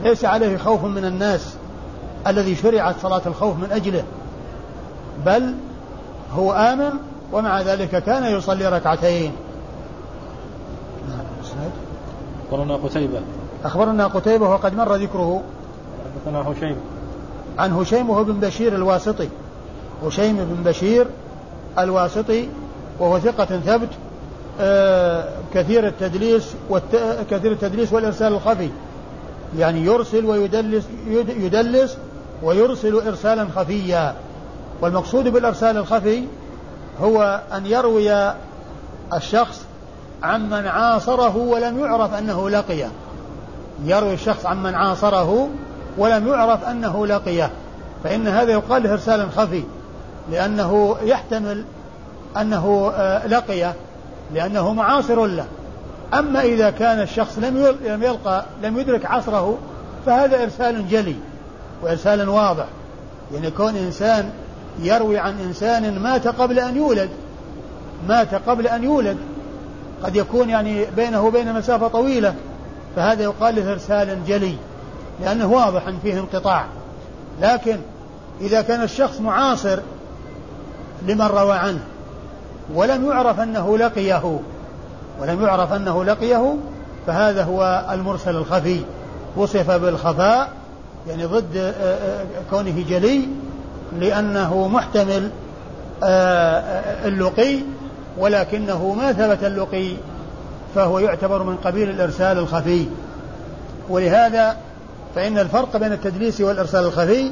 [0.04, 1.54] ليس عليه خوف من الناس
[2.26, 4.04] الذي شرعت صلاة الخوف من أجله
[5.26, 5.54] بل
[6.32, 6.90] هو آمن
[7.32, 9.32] ومع ذلك كان يصلي ركعتين.
[12.50, 13.20] أخبرنا قتيبة.
[13.64, 15.42] أخبرنا قتيبة وقد مر ذكره
[16.04, 16.76] حدثنا هشيم.
[17.58, 19.28] عن هشيم وهو بن بشير الواسطي.
[20.04, 21.06] هشيم بن بشير
[21.78, 22.48] الواسطي
[22.98, 23.88] وهو ثقة ثبت
[24.60, 26.96] آه كثير التدليس والت...
[27.30, 28.70] كثير التدليس والإرسال الخفي.
[29.58, 30.84] يعني يرسل ويدلس
[31.28, 31.96] يدلس
[32.42, 34.14] ويرسل إرسالا خفيا.
[34.80, 36.24] والمقصود بالإرسال الخفي
[37.00, 38.32] هو أن يروي
[39.14, 39.60] الشخص
[40.22, 42.90] عمن عاصره ولم يعرف أنه لقيه.
[43.84, 45.48] يروي الشخص عمن عاصره
[45.98, 47.50] ولم يعرف أنه لقيه.
[48.04, 49.62] فإن هذا يقال له إرسال خفي
[50.30, 51.64] لأنه يحتمل
[52.40, 53.74] أنه آه، لقيه
[54.34, 55.46] لأنه معاصر له.
[56.14, 59.58] أما إذا كان الشخص لم لم يلقى لم يدرك عصره
[60.06, 61.16] فهذا إرسال جلي
[61.82, 62.66] وإرسال واضح.
[63.34, 64.30] يعني كون إنسان
[64.82, 67.10] يروي عن إنسان مات قبل أن يولد
[68.08, 69.16] مات قبل أن يولد
[70.02, 72.34] قد يكون يعني بينه وبين مسافة طويلة.
[72.98, 74.54] فهذا يقال له إرسال جلي
[75.20, 76.64] لأنه واضح أن فيه انقطاع.
[77.42, 77.78] لكن
[78.40, 79.78] إذا كان الشخص معاصر
[81.06, 81.80] لمن روى عنه
[82.74, 84.40] ولم يعرف أنه لقيه
[85.20, 86.56] ولم يعرف أنه لقيه
[87.06, 88.80] فهذا هو المرسل الخفي.
[89.36, 90.50] وصف بالخفاء
[91.08, 93.28] يعني ضد آه، آه، كونه جلي
[94.00, 95.30] لأنه محتمل
[96.02, 97.58] آه، اللقي
[98.18, 99.92] ولكنه ما ثبت اللقي.
[100.74, 102.86] فهو يعتبر من قبيل الإرسال الخفي.
[103.88, 104.56] ولهذا
[105.14, 107.30] فإن الفرق بين التدليس والإرسال الخفي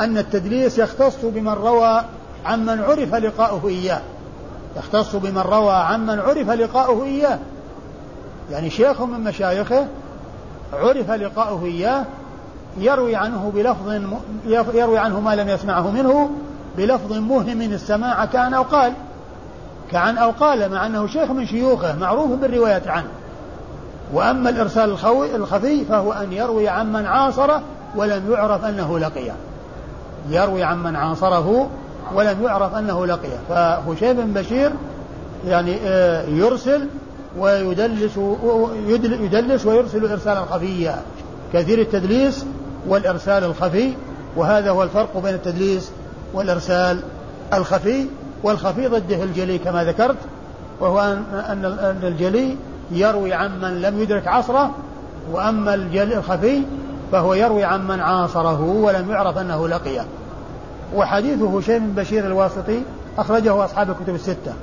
[0.00, 2.02] أن التدليس يختص بمن روى
[2.44, 4.00] عمن عرف لقاؤه إياه.
[4.76, 7.38] يختص بمن روى عمن عرف لقاؤه إياه.
[8.50, 9.86] يعني شيخ من مشايخه
[10.72, 12.04] عرف لقاؤه إياه
[12.78, 13.92] يروي عنه بلفظ
[14.74, 16.30] يروي عنه ما لم يسمعه منه
[16.76, 18.92] بلفظ موهم السماع كان أو قال.
[19.90, 23.08] كعن أو قال مع أنه شيخ من شيوخه معروف بالرواية عنه.
[24.12, 24.96] وأما الإرسال
[25.34, 27.62] الخفي فهو أن يروي عمن عاصره
[27.96, 29.34] ولم يعرف أنه لقيه
[30.30, 31.68] يروي عمن عاصره
[32.14, 34.72] ولم يعرف أنه لقيه فهشيم بن بشير
[35.46, 36.88] يعني آه، يرسل
[37.38, 38.16] ويدلس
[38.88, 41.02] يدلس ويرسل إرسالا خفيا.
[41.52, 42.46] كثير التدليس
[42.88, 43.92] والإرسال الخفي
[44.36, 45.90] وهذا هو الفرق بين التدليس
[46.34, 47.00] والإرسال
[47.52, 48.06] الخفي.
[48.44, 50.16] والخفي ضده الجلي كما ذكرت
[50.80, 51.00] وهو
[51.32, 52.56] أن الجلي
[52.90, 54.70] يروي عمن لم يدرك عصره
[55.32, 56.62] وأما الجلي الخفي
[57.12, 60.04] فهو يروي عمن عاصره ولم يعرف أنه لقيه.
[60.94, 62.82] وحديث هشيم بن بشير الواسطي
[63.18, 64.54] أخرجه أصحاب الكتب الستة.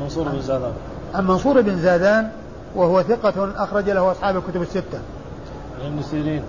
[0.00, 0.72] منصور بن زادان.
[1.14, 2.28] عن منصور بن زادان
[2.74, 4.98] وهو ثقة أخرج له أصحاب الكتب الستة.
[5.80, 6.42] عن ابن سيرين.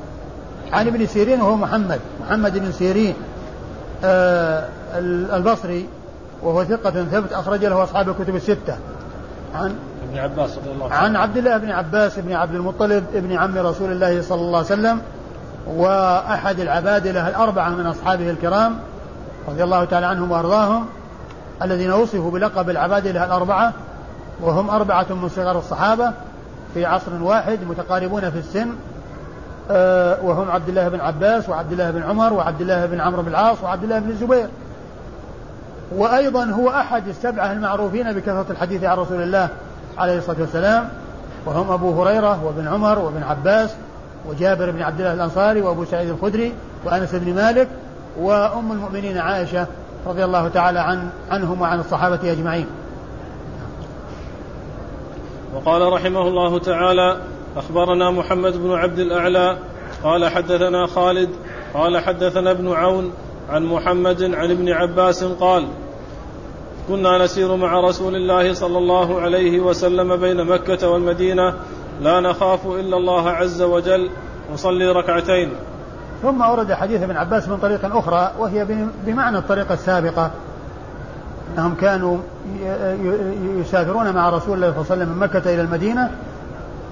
[0.73, 3.13] عن ابن سيرين وهو محمد محمد بن سيرين.
[4.03, 4.67] آه
[5.35, 5.87] البصري
[6.43, 8.77] وهو ثقة ثبت أخرج له أصحاب الكتب الستة.
[9.55, 9.75] عن
[10.09, 10.95] ابن عباس رضي الله عنه.
[10.95, 14.67] عن عبد الله بن عباس بن عبد المطلب ابن عم رسول الله صلى الله عليه
[14.67, 15.01] وسلم
[15.67, 18.79] وأحد العبادلة الأربعة من أصحابه الكرام
[19.49, 20.85] رضي الله تعالى عنهم وأرضاهم
[21.61, 23.73] الذين وصفوا بلقب العبادلة الأربعة
[24.41, 26.11] وهم أربعة من صغار الصحابة
[26.73, 28.69] في عصر واحد متقاربون في السن.
[29.71, 33.27] آه، وهم عبد الله بن عباس وعبد الله بن عمر وعبد الله بن عمرو بن
[33.27, 34.47] العاص وعبد الله بن الزبير.
[35.95, 39.49] وأيضا هو أحد السبعة المعروفين بكثرة الحديث عن رسول الله
[39.97, 40.89] عليه الصلاة والسلام
[41.45, 43.69] وهم أبو هريرة وابن عمر وابن عباس
[44.29, 46.53] وجابر بن عبد الله الأنصاري وأبو سعيد الخدري
[46.85, 47.67] وأنس بن مالك
[48.19, 49.67] وأم المؤمنين عائشة
[50.07, 52.67] رضي الله تعالى عن عنهم وعن الصحابة أجمعين.
[55.55, 57.17] وقال رحمه الله تعالى
[57.57, 59.57] أخبرنا محمد بن عبد الأعلى
[60.03, 61.29] قال حدثنا خالد
[61.73, 63.11] قال حدثنا ابن عون
[63.49, 65.67] عن محمد عن ابن عباس قال
[66.87, 71.53] كنا نسير مع رسول الله صلى الله عليه وسلم بين مكة والمدينة
[72.01, 74.09] لا نخاف إلا الله عز وجل.
[74.53, 75.51] نصلي ركعتين.
[76.21, 78.67] ثم ورد حديث ابن عباس من طريق أخرى وهي
[79.05, 80.31] بمعنى الطريقة السابقة.
[81.53, 82.17] أنهم كانوا
[83.59, 86.11] يسافرون مع رسول الله صلى الله عليه وسلم من مكة إلى المدينة.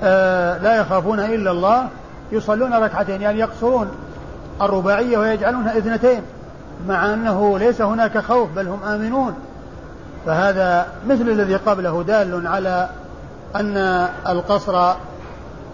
[0.03, 1.87] آه، لا يخافون إلا الله.
[2.31, 3.87] يصلون ركعتين يعني يقصرون
[4.61, 6.21] الرباعية ويجعلونها اثنتين
[6.87, 9.33] مع أنه ليس هناك خوف بل هم آمنون.
[10.25, 12.89] فهذا مثل الذي قبله دال على
[13.55, 13.77] أن
[14.27, 14.93] القصر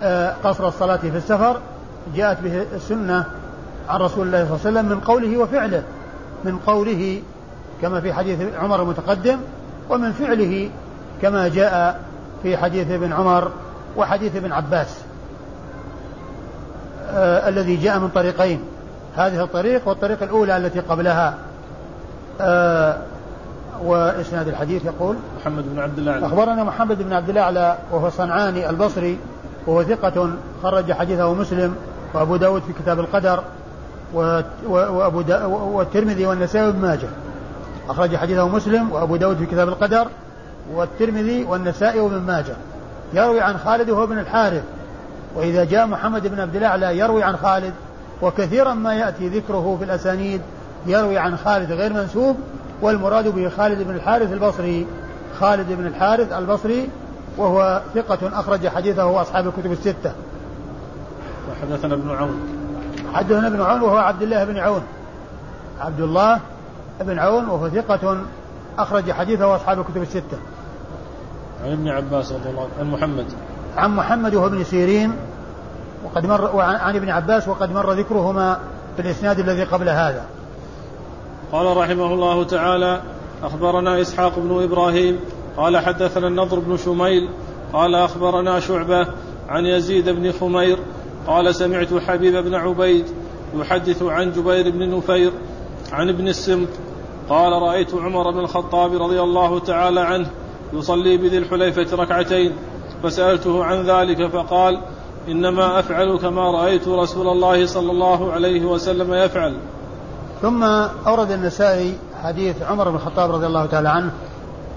[0.03, 1.59] آه، قصر الصلاة في السفر
[2.15, 3.25] جاءت به السنة
[3.89, 5.83] عن رسول الله صلى الله عليه وسلم من قوله وفعله
[6.43, 7.21] من قوله
[7.81, 9.37] كما في حديث عمر المتقدم
[9.89, 10.69] ومن فعله
[11.21, 11.99] كما جاء
[12.43, 13.51] في حديث ابن عمر
[13.97, 14.97] وحديث ابن عباس
[17.09, 18.63] آه الذي جاء من طريقين.
[19.15, 21.33] هذه الطريق والطريق الأولى التي قبلها.
[22.41, 22.97] آه
[23.83, 29.19] وإسناد الحديث يقول محمد بن عبد الله أخبرنا محمد بن عبد الله وهو صنعاني البصري
[29.67, 30.29] وهو ثقة
[30.63, 31.75] خرج حديثه مسلم
[32.13, 33.43] وأبو داود في كتاب القدر
[34.67, 37.07] وأبو دا والترمذي والنسائي وابن ماجه.
[37.89, 40.07] أخرج حديثه مسلم وأبو داود في كتاب القدر
[40.73, 42.55] والترمذي والنسائي وابن ماجه.
[43.13, 44.63] يروي عن خالد وهو ابن الحارث.
[45.35, 47.73] وإذا جاء محمد بن عبد الأعلى يروي عن خالد
[48.21, 50.41] وكثيرا ما يأتي ذكره في الأسانيد
[50.85, 52.37] يروي عن خالد غير منسوب
[52.81, 54.87] والمراد به خالد بن الحارث البصري.
[55.39, 56.89] خالد بن الحارث البصري
[57.37, 60.11] وهو ثقة أخرج حديثه أصحاب الكتب الستة.
[61.51, 62.39] وحدثنا ابن عون.
[63.13, 64.81] حدثنا ابن عون وهو عبد الله بن عون.
[65.79, 66.39] عبد الله
[67.01, 68.17] بن عون وهو ثقة
[68.77, 70.37] أخرج حديثه أصحاب الكتب الستة.
[71.65, 73.25] عن ابن عباس رضي الله عنه عن محمد.
[73.77, 75.13] عن محمد وهو ابن سيرين
[76.05, 78.59] وقد مر وعن ابن عباس وقد مر ذكرهما
[78.95, 80.25] في الإسناد الذي قبل هذا.
[81.51, 83.01] قال رحمه الله تعالى
[83.43, 85.19] أخبرنا إسحاق بن إبراهيم
[85.57, 87.29] قال حدثنا النضر بن شميل
[87.73, 89.07] قال أخبرنا شعبة
[89.49, 90.77] عن يزيد بن خمير
[91.27, 93.05] قال سمعت حبيب بن عبيد
[93.55, 95.31] يحدث عن جبير بن نفير
[95.91, 96.67] عن ابن السمط
[97.29, 100.27] قال رأيت عمر بن الخطاب رضي الله تعالى عنه
[100.73, 102.51] يصلي بذي الحليفة ركعتين
[103.03, 104.81] فسألته عن ذلك فقال
[105.27, 109.57] إنما أفعل كما رأيت رسول الله صلى الله عليه وسلم يفعل.
[110.41, 110.63] ثم
[111.07, 114.11] أورد النسائي حديث عمر بن الخطاب رضي الله تعالى عنه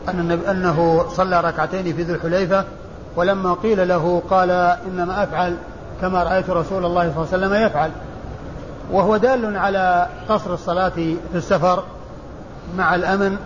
[0.09, 2.65] أن أنه صلى ركعتين في ذي الحليفة
[3.17, 4.51] ولما قيل له قال
[4.87, 5.57] إنما أفعل
[6.01, 7.91] كما رأيت رسول الله صلى الله عليه وسلم يفعل.
[8.93, 11.85] وهو دال على قصر الصلاة في السفر
[12.77, 13.37] مع الأمن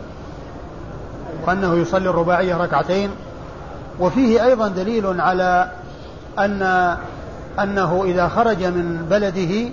[1.47, 3.11] وأنه يصلي الرباعية ركعتين.
[4.01, 5.71] وفيه أيضا دليل على
[6.39, 6.97] أن
[7.63, 9.71] أنه إذا خرج من بلده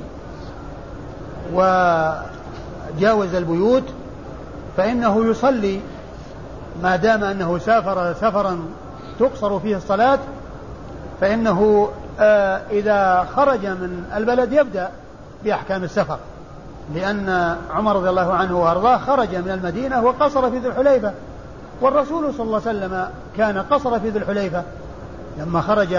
[1.53, 3.83] وجاوز البيوت
[4.77, 5.79] فإنه يصلي
[6.83, 8.59] ما دام أنه سافر سفرا
[9.19, 10.19] تقصر فيه الصلاة
[11.21, 14.89] فإنه آه، إذا خرج من البلد يبدأ
[15.43, 16.17] بأحكام السفر
[16.95, 21.11] لأن عمر رضي الله عنه وأرضاه خرج من المدينة وقصر في ذي الحليفة
[21.81, 24.63] والرسول صلى الله عليه وسلم كان قصر في ذي الحليفة
[25.37, 25.97] لما خرج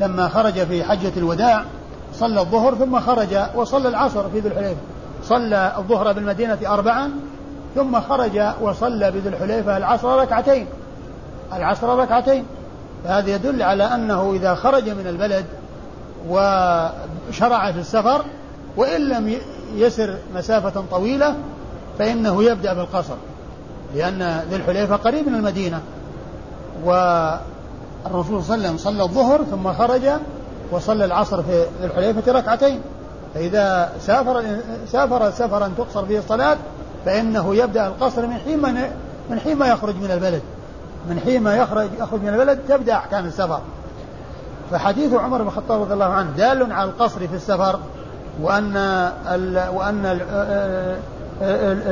[0.00, 1.64] لما خرج في حجة الوداع
[2.14, 4.80] صلى الظهر ثم خرج وصلى العصر في ذي الحليفة.
[5.22, 7.10] صلى الظهر بالمدينة أربعا
[7.74, 10.66] ثم خرج وصلى بذي الحليفة العصر ركعتين.
[11.52, 12.44] العصر ركعتين.
[13.04, 15.44] فهذا يدل على أنه إذا خرج من البلد
[16.28, 18.24] وشرع في السفر
[18.76, 19.34] وإن لم
[19.74, 21.34] يسر مسافة طويلة
[21.98, 23.14] فإنه يبدأ بالقصر.
[23.94, 25.80] لأن ذي الحليفة قريب من المدينة.
[28.12, 30.02] والرسول صلى الله عليه وسلم صلى الظهر ثم خرج
[30.72, 32.80] وصلى العصر في الحليفة ركعتين.
[33.34, 34.44] فإذا سافر
[34.92, 36.56] سافر سفرا تقصر فيه الصلاة
[37.04, 38.62] فإنه يبدأ القصر من حين
[39.30, 40.42] من حين ما يخرج من البلد.
[41.08, 43.60] من حين ما يخرج يخرج من البلد تبدأ أحكام السفر.
[44.70, 47.78] فحديث عمر بن الخطاب رضي الله عنه دال على القصر في السفر
[48.42, 48.76] وأن
[49.26, 50.96] ال وأن ال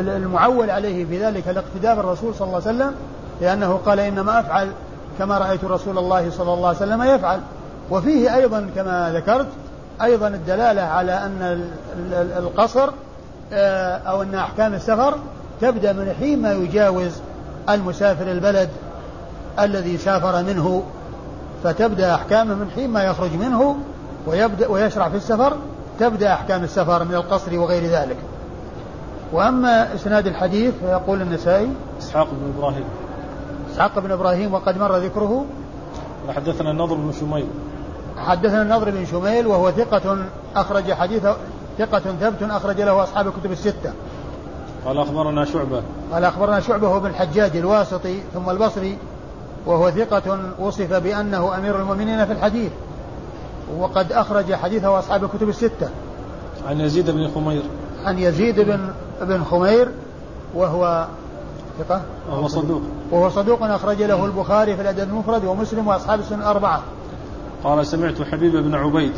[0.09, 2.95] المعول عليه في ذلك الاقتداء بالرسول صلى الله عليه وسلم
[3.41, 4.73] لأنه قال إنما أفعل
[5.19, 7.41] كما رأيت رسول الله صلى الله عليه وسلم يفعل.
[7.91, 9.47] وفيه أيضا كما ذكرت
[10.03, 11.69] أيضا الدلالة على أن
[12.39, 12.91] القصر
[13.53, 15.19] آه، أو أن أحكام السفر
[15.61, 17.11] تبدأ من حين ما يجاوز
[17.69, 18.69] المسافر البلد
[19.61, 20.83] الذي سافر منه.
[21.65, 23.77] فتبدأ أحكامه من حين ما يخرج منه
[24.27, 25.57] ويبدأ ويشرع في السفر
[26.01, 28.17] تبدأ أحكام السفر من القصر وغير ذلك.
[29.33, 32.85] وأما إسناد الحديث فيقول النسائي إسحاق بن إبراهيم.
[33.77, 35.45] إسحاق بن إبراهيم وقد مر ذكره.
[36.29, 37.47] حدثنا النضر بن شميل.
[38.17, 40.19] حدثنا النضر بن شميل وهو ثقة
[40.57, 41.37] أخرج حديثه
[41.79, 43.93] ثقة ثبت أخرج له أصحاب الكتب الستة.
[44.85, 45.83] قال أخبرنا شعبة.
[46.13, 48.99] قال أخبرنا شعبة هو بن الحجاج الواسطي ثم البصري
[49.67, 52.73] وهو ثقة وصف بأنه أمير المؤمنين في الحديث.
[53.79, 55.89] وقد أخرج حديثه أصحاب الكتب الستة.
[56.69, 57.63] عن يزيد بن خمير.
[58.05, 58.81] عن يزيد بن
[59.21, 59.89] بن خمير
[60.55, 61.07] وهو
[61.79, 62.03] ثقة.
[62.31, 62.83] وهو صدوق.
[63.11, 66.83] وهو صدوق أخرج له البخاري في الأدب المفرد ومسلم وأصحاب السنة الأربعة.
[67.65, 69.13] قال سمعت حبيب بن عبيد.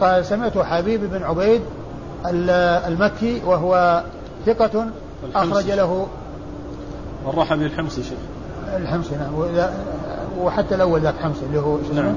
[0.00, 1.60] قال سمعت حبيب بن عبيد
[2.26, 4.02] المكي وهو
[4.46, 4.86] ثقة
[5.34, 6.06] أخرج له
[7.28, 8.18] الرحبي الحمصي شيخ.
[8.76, 9.32] الحمصي نعم.
[10.40, 12.14] وحتى الأول ذاك حمصي اللي هو نعم.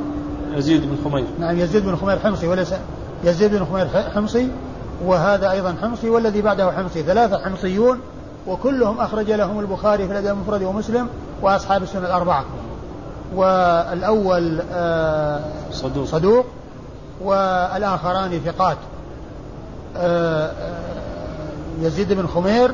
[0.54, 1.25] يزيد بن خمير.
[1.39, 2.73] نعم يزيد بن خمير حمصي وليس
[3.23, 4.49] يزيد بن خمير حمصي
[5.06, 7.04] وهذا أيضا حمصي والذي بعده حمصي.
[7.04, 7.99] ثلاثة حمصيون
[8.48, 11.10] وكلهم أخرج لهم البخاري في الأدب المفرد ومسلم
[11.42, 12.46] وأصحاب السنة الأربعة.
[13.36, 15.40] والأول آه،
[15.72, 16.46] صدوق, صدوق.
[17.22, 18.78] والآخران ثقات.
[19.98, 22.72] آه، آه، يزيد بن خمير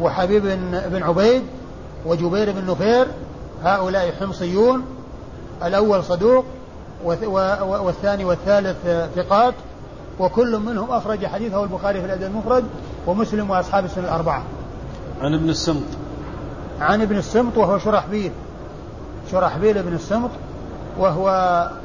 [0.00, 0.42] وحبيب
[0.90, 1.42] بن عبيد
[2.06, 3.06] وجبير بن نفير
[3.64, 4.84] هؤلاء حمصيون.
[5.64, 6.44] الأول صدوق
[7.04, 8.76] والثاني والثالث
[9.16, 9.54] ثقات.
[10.18, 12.64] وكل منهم أخرج حديثه البخاري في الأدب المفرد
[13.06, 14.42] ومسلم وأصحاب السنة الأربعة.
[15.22, 15.82] عن ابن السمط.
[16.80, 18.32] عن ابن السمط وهو شرحبيل
[19.30, 20.30] شرحبيل بن السمط
[20.98, 21.28] وهو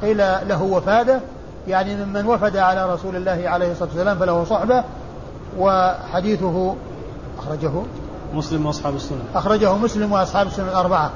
[0.02, 1.20] قيل له وفادة
[1.68, 4.84] يعني ممن وفد على رسول الله عليه الصلاة والسلام فله صحبة
[5.58, 6.74] وحديثه
[7.38, 7.72] أخرجه
[8.34, 9.18] مسلم وأصحاب السنة.
[9.34, 11.10] أخرجه مسلم وأصحاب السنة الأربعة.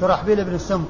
[0.00, 0.88] شرحبيل بن السمط.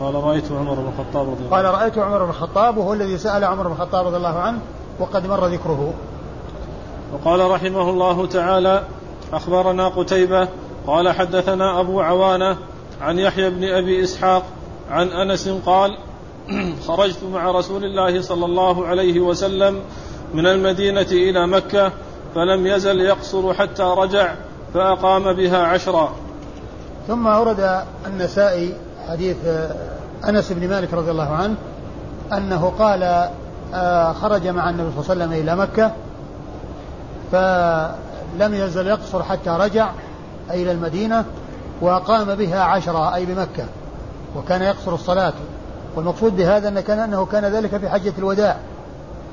[0.00, 1.68] قال رأيت عمر بن الخطاب رضي الله عنه.
[1.68, 4.58] قال رأيت عمر بن الخطاب وهو الذي سأل عمر بن الخطاب رضي الله عنه
[5.00, 5.92] وقد مر ذكره.
[7.12, 8.82] وقال رحمه الله تعالى
[9.32, 10.48] أخبرنا قتيبة
[10.86, 12.56] قال حدثنا أبو عوانة
[13.00, 14.42] عن يحيى بن أبي إسحاق
[14.90, 15.98] عن أنس قال
[16.88, 19.80] خرجت مع رسول الله صلى الله عليه وسلم
[20.34, 21.92] من المدينة إلى مكة
[22.34, 24.34] فلم يزل يقصر حتى رجع
[24.74, 26.12] فأقام بها عشرا.
[27.08, 28.74] ثم أورد النسائي
[29.08, 29.36] حديث
[30.28, 31.54] أنس بن مالك رضي الله عنه
[32.32, 33.28] أنه قال
[33.74, 35.92] آه، خرج مع النبي صلى الله عليه وسلم إلى مكة
[38.32, 39.90] فلم يزل يقصر حتى رجع
[40.50, 41.24] أي إلى المدينة
[41.80, 43.64] وأقام بها عشرة أي بمكة
[44.36, 45.32] وكان يقصر الصلاة.
[45.96, 48.56] والمقصود بهذا أن كان أنه كان ذلك في حجة الوداع.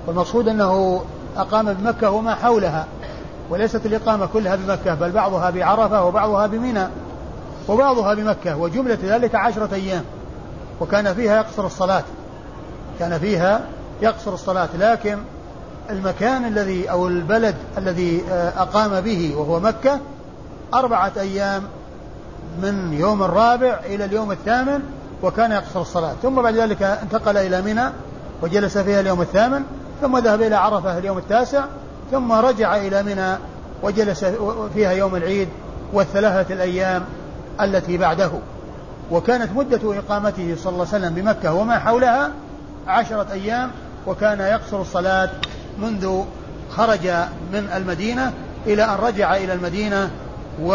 [0.08, 1.02] والمقصود أنه
[1.38, 2.86] أقام بمكة وما حولها
[3.50, 6.88] وليست الإقامة كلها بمكة بل بعضها بعرفة وبعضها بمنى
[7.68, 10.04] وبعضها بمكة وجملة ذلك عشرة أيام.
[10.82, 12.04] وكان فيها يقصر الصلاة.
[13.00, 13.62] كان فيها
[14.02, 15.18] يقصر الصلاة لكن
[15.90, 20.00] المكان الذي أو البلد الذي آه، أقام به وهو مكة
[20.74, 21.64] أربعة أيام
[22.62, 24.80] من يوم الرابع إلى اليوم الثامن
[25.24, 26.14] وكان يقصر الصلاة.
[26.22, 27.90] ثم بعد ذلك انتقل إلى منى
[28.42, 29.64] وجلس فيها اليوم الثامن
[30.02, 31.66] ثم ذهب إلى عرفة اليوم التاسع
[32.12, 33.38] ثم رجع إلى منى
[33.84, 34.26] وجلس
[34.74, 35.50] فيها يوم العيد
[35.94, 37.04] والثلاثة الأيام
[37.62, 38.32] التي بعده.
[39.12, 42.32] وكانت مدة إقامته صلى الله عليه وسلم بمكة وما حولها
[42.88, 43.72] عشرة أيام
[44.08, 45.30] وكان يقصر الصلاة
[45.82, 46.24] منذ
[46.72, 47.08] خرج
[47.54, 48.34] من المدينة
[48.68, 50.10] إلى أن رجع إلى المدينة
[50.62, 50.72] و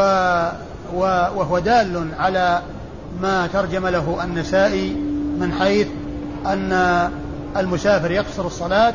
[0.94, 2.62] وهو دال على
[3.20, 4.90] ما ترجم له النسائي
[5.38, 5.86] من حيث
[6.46, 7.10] أن
[7.56, 8.94] المسافر يقصر الصلاة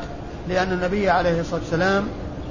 [0.49, 2.03] لأن النبي عليه الصلاة والسلام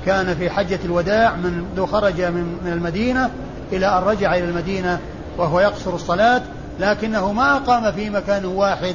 [0.06, 3.30] كان في حجة الوداع منذ خرج من, من المدينة
[3.72, 4.98] إلى أن رجع إلى المدينة
[5.38, 6.42] وهو يقصر الصلاة
[6.80, 8.94] لكنه ما أقام في مكان واحد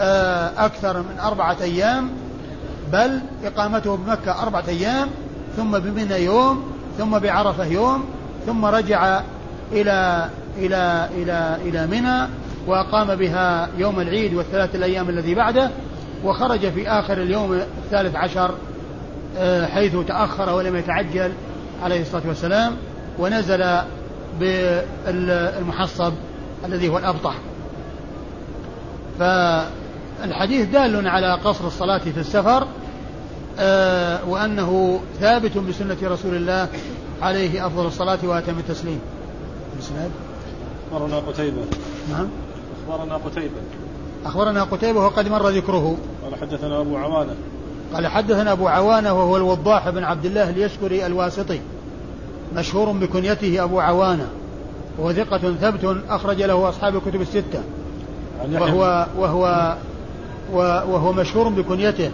[0.00, 2.10] آه، أكثر من أربعة أيام
[2.92, 5.08] بل إقامته بمكة أربعة أيام
[5.56, 8.04] ثم بمنى يوم ثم بعرفة يوم
[8.46, 9.20] ثم رجع
[9.72, 10.28] إلى
[10.58, 12.28] إلى إلى إلى منى
[12.66, 15.70] وأقام بها يوم العيد والثلاث الأيام الذي بعده
[16.24, 18.54] وخرج في آخر اليوم الثالث عشر
[19.38, 21.32] آه، حيث تأخر ولم يتعجل
[21.82, 22.76] عليه الصلاة والسلام
[23.18, 23.64] ونزل
[24.40, 26.12] بالمحصب
[26.64, 27.34] الذي هو الأبطح.
[29.18, 32.66] فالحديث دال على قصر الصلاة في السفر
[34.28, 36.68] وأنه ثابت بسنة رسول الله
[37.22, 39.00] عليه أفضل الصلاة وأتم التسليم.
[39.76, 40.10] الإسناد
[40.92, 41.62] أخبرنا قتيبة.
[42.10, 42.28] نعم.
[42.88, 43.60] أخبرنا قتيبة.
[44.26, 45.96] أخبرنا قتيبة وقد مر ذكره.
[46.24, 47.34] قال حدثنا أبو عوانة.
[47.94, 51.60] قال حدثنا أبو عوانة وهو الوضاح بن عبد الله اليشكري الواسطي
[52.56, 54.28] مشهور بكنيته أبو عوانة
[54.98, 57.62] وهو ثقة ثبت أخرج له أصحاب الكتب الستة.
[58.52, 59.76] وهو وهو
[60.52, 62.10] وهو مشهور بكنيته.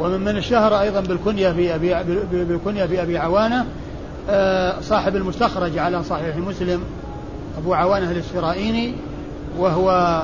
[0.00, 1.94] ومن من اشتهر أيضا بالكنية في أبي
[2.32, 3.66] بالكنية في أبي عوانة
[4.30, 6.80] آه، صاحب المستخرج على صحيح مسلم
[7.58, 8.94] أبو عوانة الإسرائيني
[9.58, 10.22] وهو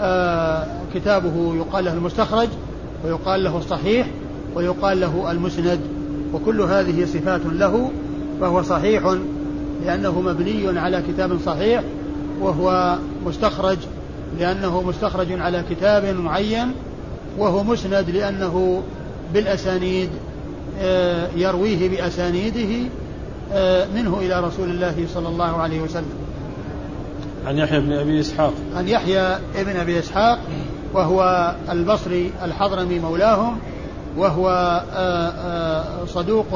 [0.00, 2.48] آه، كتابه يقال له المستخرج
[3.04, 4.06] ويقال له الصحيح
[4.54, 5.80] ويقال له المسند
[6.34, 7.90] وكل هذه صفات له
[8.40, 9.16] فهو صحيح
[9.84, 11.82] لأنه مبني على كتاب صحيح
[12.40, 12.96] وهو
[13.26, 13.78] مستخرج
[14.38, 16.72] لأنه مستخرج على كتاب معين
[17.38, 18.82] وهو مسند لأنه
[19.34, 20.10] بالأسانيد
[20.80, 22.88] آه، يرويه بأسانيده
[23.52, 26.14] آه، منه إلى رسول الله صلى الله عليه وسلم.
[27.46, 28.52] عن يحيى بن أبي إسحاق.
[28.76, 30.38] عن يحيى بن أبي إسحاق
[30.94, 33.58] وهو البصري الحضرمي مولاهم
[34.16, 34.48] وهو
[34.94, 36.46] آه، صدوق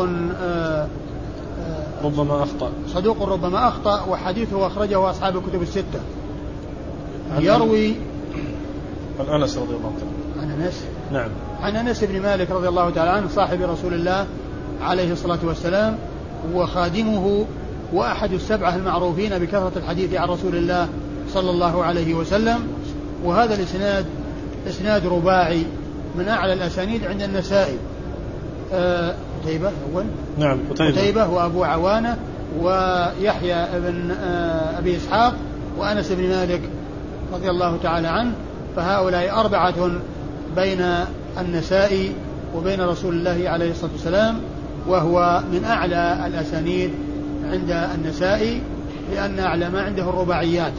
[2.05, 2.71] ربما أخطأ.
[2.95, 6.01] صدوق ربما أخطأ وحديثه أخرجه أصحاب الكتب الستة.
[7.39, 7.95] يروي
[9.21, 10.43] عن أنس رضي الله عنه.
[10.43, 11.29] عن أنس؟ نعم.
[11.63, 14.27] عن أنس بن مالك رضي الله تعالى عنه صاحب رسول الله
[14.83, 15.97] عليه الصلاة والسلام
[16.55, 17.47] وخادمه
[17.93, 20.89] وأحد السبعة المعروفين بكثرة الحديث عن رسول الله
[21.33, 22.59] صلى الله عليه وسلم.
[23.25, 24.05] وهذا الإسناد
[24.69, 25.65] إسناد رباعي
[26.19, 27.77] من أعلى الأسانيد عند النسائي.
[28.73, 30.05] آه، قتيبة أول.
[30.39, 32.17] نعم قتيبة, قتيبة وأبو عوانة
[32.61, 35.35] ويحيى بن آه، أبي إسحاق
[35.79, 36.61] وأنس بن مالك
[37.35, 38.33] رضي الله تعالى عنه.
[38.77, 39.91] فهؤلاء أربعة
[40.57, 40.85] بين
[41.39, 42.13] النسائي
[42.57, 44.41] وبين رسول الله عليه الصلاة والسلام
[44.87, 46.91] وهو من أعلى الأسانيد
[47.45, 48.61] عند النسائي
[49.13, 50.73] لأن أعلى ما عنده الرباعيات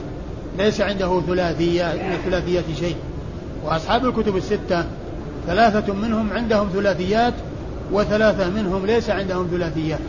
[0.57, 2.95] ليس عنده ثلاثيات من الثلاثيات شيء.
[3.65, 4.85] وأصحاب الكتب الستة
[5.47, 7.33] ثلاثة منهم عندهم ثلاثيات
[7.91, 9.99] وثلاثة منهم ليس عندهم ثلاثيات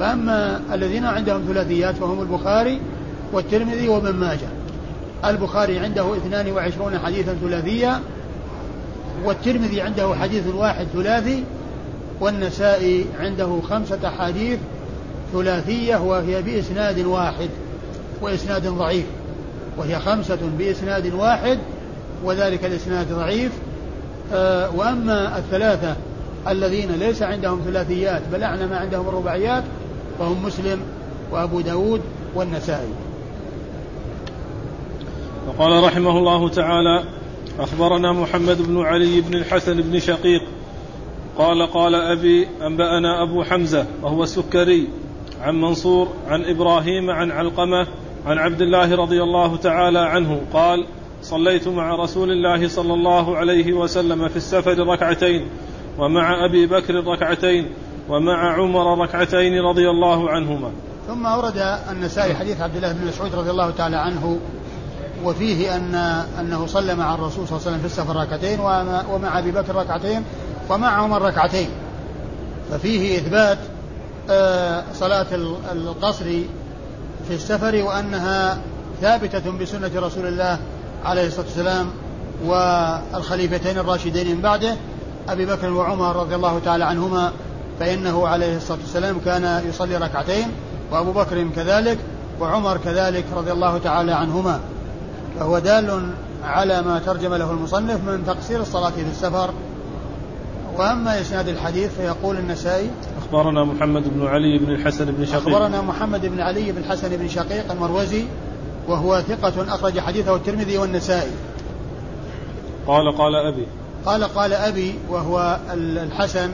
[0.00, 2.80] فأما الذين عندهم ثلاثيات فهم البخاري
[3.32, 4.48] والترمذي وابن ماجه.
[5.24, 8.00] البخاري عنده 22 حديثا ثلاثيا
[9.24, 11.44] والترمذي عنده حديث واحد ثلاثي
[12.20, 14.58] والنسائي عنده خمسة حديث
[15.32, 17.48] ثلاثية وهي بإسناد واحد
[18.22, 19.04] وإسناد ضعيف
[19.78, 21.58] وهي خمسة بإسناد واحد
[22.24, 23.52] وذلك الإسناد ضعيف.
[24.32, 25.96] آه وأما الثلاثة
[26.48, 29.64] الذين ليس عندهم ثلاثيات بل أعلى ما عندهم الرباعيات
[30.18, 30.80] فهم مسلم
[31.30, 32.00] وأبو داود
[32.34, 32.92] والنسائي.
[35.48, 37.04] وقال رحمه الله تعالى
[37.58, 40.42] أخبرنا محمد بن علي بن الحسن بن شقيق.
[41.38, 44.88] قال قال أبي أنبأنا أبو حمزة وهو السكري
[45.42, 47.86] عن منصور عن إبراهيم عن علقمة
[48.26, 50.40] عن عبد الله رضي الله تعالى عنه.
[50.52, 50.86] قال
[51.22, 55.46] صليت مع رسول الله صلى الله عليه وسلم في السفر ركعتين
[55.98, 57.70] ومع أبي بكر ركعتين
[58.08, 60.70] ومع عمر ركعتين رضي الله عنهما.
[61.08, 64.38] ثم أورد النسائي حديث عبد الله بن مسعود رضي الله تعالى عنه
[65.26, 65.94] وفيه أن
[66.40, 68.60] أنه صلى مع الرسول صلى الله عليه وسلم في السفر ركعتين
[69.10, 70.24] ومع أبي بكر ركعتين
[70.70, 71.68] ومع عمر ركعتين.
[72.70, 73.58] ففيه إثبات
[74.30, 75.26] آه، صلاة
[75.72, 76.24] القصر
[77.28, 78.58] في السفر وأنها
[79.00, 80.58] ثابتة بسنة رسول الله
[81.04, 81.90] عليه الصلاة والسلام
[82.44, 84.76] والخليفتين الراشدين من بعده
[85.28, 87.32] أبي بكر وعمر رضي الله تعالى عنهما
[87.80, 90.48] فإنه عليه الصلاة والسلام كان يصلي ركعتين
[90.92, 91.98] وأبو بكر كذلك
[92.40, 94.60] وعمر كذلك رضي الله تعالى عنهما.
[95.38, 96.10] فهو دال
[96.44, 99.50] على ما ترجم له المصنف من تقصير الصلاة في السفر.
[100.76, 105.48] وأما إسناد الحديث فيقول النسائي أخبرنا محمد بن علي بن الحسن بن شقيق.
[105.48, 108.24] أخبرنا محمد بن علي بن الحسن بن شقيق المروزي
[108.88, 111.30] وهو ثقة أخرج حديثه الترمذي والنسائي.
[112.86, 113.66] قال قال أبي.
[114.06, 116.50] قال قال أبي وهو الحسن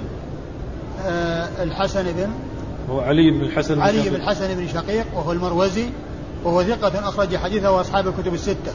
[1.06, 2.28] آه، الحسن بن
[2.90, 5.86] هو علي بن الحسن بن علي بن الحسن بن شقيق وهو المروزي.
[6.44, 8.72] وهو ثقة أخرج حديثه أصحاب الكتب الستة.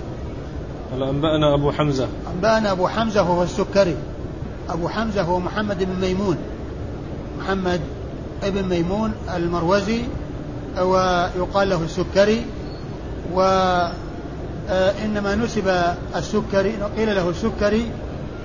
[0.92, 2.08] قال أنبأنا أبو حمزة.
[2.36, 3.96] أنبأنا أبو حمزة وهو السكري.
[4.70, 6.38] أبو حمزة هو محمد بن ميمون.
[7.40, 7.82] محمد
[8.44, 10.02] ابن ميمون المروزي
[10.80, 12.46] ويقال له السكري
[13.34, 13.96] وإنما
[15.36, 15.68] نسب
[16.16, 17.92] السكري قيل له السكري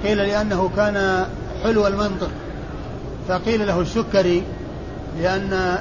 [0.05, 1.27] قيل لأنه كان
[1.62, 2.31] حلو المنطق.
[3.29, 4.43] فقيل له السكري
[5.20, 5.79] لأن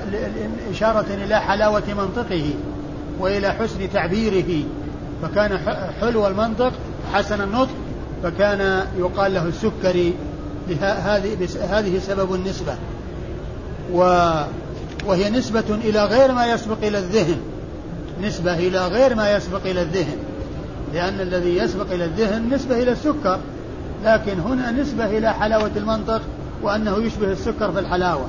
[0.71, 2.53] إشارة إلى حلاوة منطقه.
[3.19, 4.63] وإلى حسن تعبيره.
[5.21, 5.57] فكان
[6.01, 6.73] حلو المنطق
[7.13, 7.75] حسن النطق
[8.23, 10.13] فكان يقال له السكري
[11.69, 12.75] هذه سبب النسبة.
[13.93, 14.29] و
[15.05, 17.37] وهي نسبة إلى غير ما يسبق إلى الذهن.
[18.23, 20.17] نسبة إلى غير ما يسبق إلى الذهن.
[20.93, 23.39] لأن الذي يسبق إلى الذهن نسبة إلى السكر.
[24.05, 26.21] لكن هنا نسبة إلى حلاوة المنطق
[26.63, 28.25] وأنه يشبه السكر في الحلاوة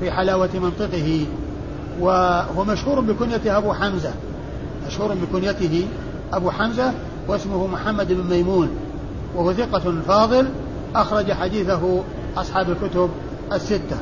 [0.00, 1.26] في حلاوة منطقه.
[2.00, 4.10] وهو مشهور بكنيته أبو حمزة.
[4.86, 5.86] مشهور بكنيته
[6.32, 6.92] أبو حمزة
[7.28, 8.68] واسمه محمد بن ميمون.
[9.36, 10.48] وهو ثقة فاضل
[10.94, 12.02] أخرج حديثه
[12.36, 13.10] أصحاب الكتب
[13.52, 13.96] الستة.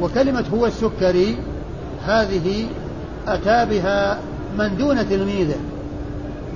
[0.00, 1.38] وكلمة هو السكري
[2.04, 2.66] هذه
[3.28, 4.18] أتى بها
[4.58, 5.56] من دون تلميذه.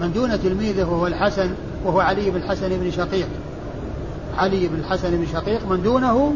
[0.00, 1.50] من دون تلميذه وهو الحسن
[1.84, 3.28] وهو علي بن الحسن بن شقيق.
[4.38, 6.34] علي بن الحسن بن شقيق من دونه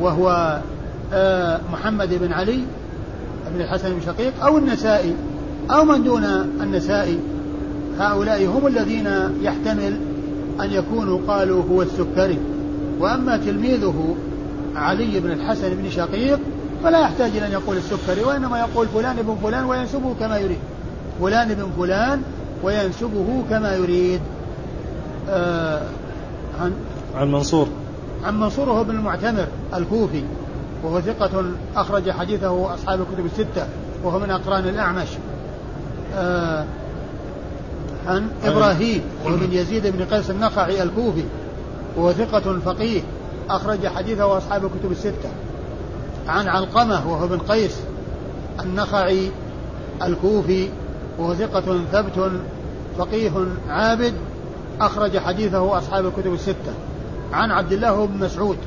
[0.00, 0.58] وهو
[1.12, 2.64] آه، محمد بن علي
[3.54, 5.14] بن الحسن بن شقيق أو النسائي
[5.70, 6.24] أو من دون
[6.60, 7.18] النسائي.
[7.98, 9.08] هؤلاء هم الذين
[9.42, 9.96] يحتمل
[10.60, 12.38] أن يكونوا قالوا هو السكري.
[13.00, 14.16] وأما تلميذه
[14.76, 16.38] علي بن الحسن بن شقيق
[16.84, 20.58] فلا يحتاج إلى أن يقول السكري وإنما يقول فلان ابن فلان وينسبه كما يريد.
[21.20, 22.22] فلان ابن فلان
[22.62, 24.20] وينسبه كما يريد.
[25.28, 25.82] آه
[26.60, 26.72] عن
[27.16, 27.68] عن منصور.
[28.24, 30.22] عن منصور هو بن المعتمر الكوفي.
[30.84, 31.44] وهو ثقة
[31.76, 33.66] أخرج حديثه أصحاب الكتب الستة
[34.04, 35.08] وهو من أقران الأعمش.
[36.14, 36.64] آه
[38.06, 41.24] عن إبراهيم وهو بن يزيد بن قيس النخعي الكوفي
[41.96, 43.02] وهو ثقة فقيه
[43.50, 45.30] أخرج حديثه أصحاب الكتب الستة.
[46.28, 47.76] عن علقمة وهو بن قيس
[48.60, 49.30] النخعي
[50.02, 50.68] الكوفي
[51.18, 52.30] وهو ثقة ثبت
[52.98, 53.30] فقيه
[53.68, 54.14] عابد
[54.80, 56.72] أخرج حديثه أصحاب الكتب الستة.
[57.32, 58.58] عن عبد الله بن مسعود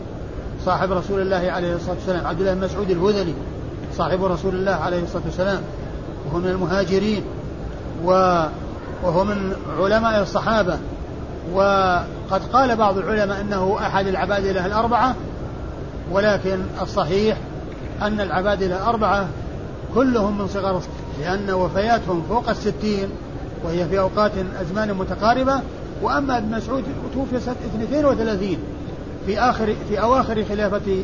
[0.66, 3.34] صاحب رسول الله عليه الصلاة والسلام عبد الله بن مسعود الهذلي
[3.98, 5.62] صاحب رسول الله عليه الصلاة والسلام.
[6.26, 7.24] وهو من المهاجرين
[8.04, 10.78] وهو من علماء الصحابة.
[11.54, 15.16] وقد قال بعض العلماء أنه أحد العبادلة الأربعة
[16.12, 17.38] ولكن الصحيح
[18.02, 19.28] أن العبادلة الأربعة
[19.96, 20.82] كلهم من صغار
[21.22, 23.10] لأن وفياتهم فوق الستين
[23.64, 25.62] وهي في أوقات أزمان متقاربة.
[26.02, 26.84] وأما ابن مسعود
[27.14, 28.58] توفي سنة 32
[29.26, 31.04] في آخر في أواخر خلافة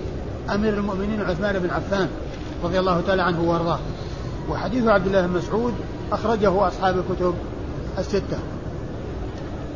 [0.55, 2.07] أمير المؤمنين عثمان بن عفان
[2.63, 3.79] رضي الله تعالى عنه وأرضاه.
[4.49, 5.73] وحديث عبد الله بن مسعود
[6.11, 7.33] أخرجه أصحاب الكتب
[7.97, 8.37] الستة.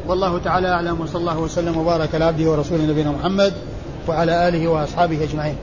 [0.07, 3.53] والله تعالى أعلم وصلى الله وسلم وبارك على عبده ورسوله نبينا محمد
[4.07, 5.55] وعلى آله وأصحابه أجمعين.